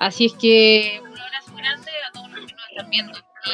[0.00, 3.31] Así es que un abrazo grande a todos los que nos están viendo.
[3.44, 3.50] Y.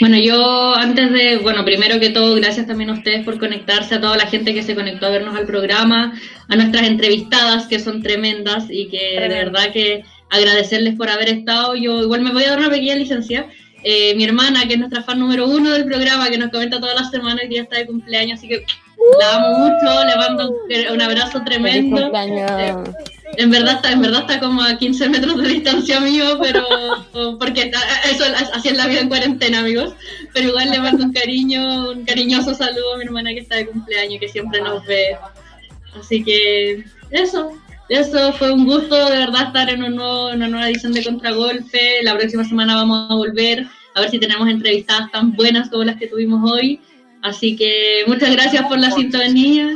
[0.00, 4.00] Bueno, yo antes de, bueno, primero que todo, gracias también a ustedes por conectarse, a
[4.00, 6.12] toda la gente que se conectó a vernos al programa,
[6.48, 11.74] a nuestras entrevistadas que son tremendas y que de verdad que agradecerles por haber estado.
[11.74, 13.46] Yo igual me voy a dar una pequeña licencia.
[13.84, 17.00] Eh, mi hermana, que es nuestra fan número uno del programa, que nos comenta todas
[17.00, 18.64] las semanas que ya está de cumpleaños, así que
[19.20, 20.56] la amo mucho, le mando un,
[20.92, 22.00] un abrazo Feliz tremendo.
[22.02, 22.90] cumpleaños.
[23.36, 26.64] En verdad está, en verdad está como a 15 metros de distancia mío, pero
[27.38, 28.24] porque está- eso
[28.54, 29.94] así es la vida en cuarentena, amigos.
[30.32, 33.66] Pero igual le mando un cariño, un cariñoso saludo a mi hermana que está de
[33.66, 35.16] cumpleaños, que siempre nos ve.
[35.98, 37.52] Así que eso,
[37.88, 41.04] eso fue un gusto de verdad estar en, un nuevo- en una nueva edición de
[41.04, 42.02] Contragolpe.
[42.02, 45.96] La próxima semana vamos a volver a ver si tenemos entrevistadas tan buenas como las
[45.96, 46.80] que tuvimos hoy.
[47.22, 49.68] Así que muchas gracias por la sintonía.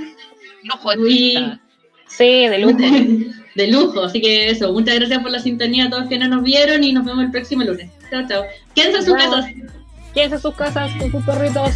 [0.65, 1.61] Lujo de Y- entrevista.
[2.09, 2.79] Sí, de lujo.
[3.55, 4.03] de lujo.
[4.03, 7.05] Así que eso, muchas gracias por la sintonía a todos quienes nos vieron y nos
[7.05, 7.91] vemos el próximo lunes.
[8.11, 8.45] Chao, chao.
[8.75, 9.31] Quédense en sus Chao.
[9.31, 9.51] casas.
[10.15, 11.71] Quédense en sus casas con sus perritos.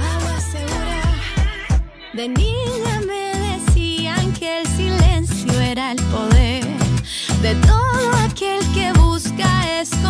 [0.00, 1.82] Agua segura.
[2.12, 6.64] De niña me decían que el silencio era el poder
[7.42, 10.01] de todo aquel que busca esconder.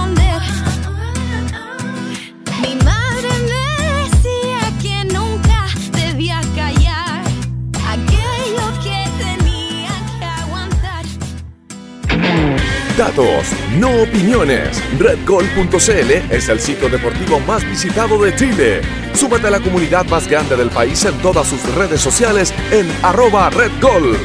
[12.96, 13.46] Datos,
[13.78, 14.82] no opiniones.
[14.98, 18.82] Redgol.cl es el sitio deportivo más visitado de Chile.
[19.14, 23.48] Súmate a la comunidad más grande del país en todas sus redes sociales en arroba
[23.48, 24.16] redgol.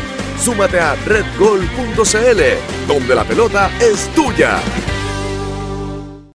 [0.43, 2.41] Súmate a redgol.cl,
[2.87, 4.59] donde la pelota es tuya.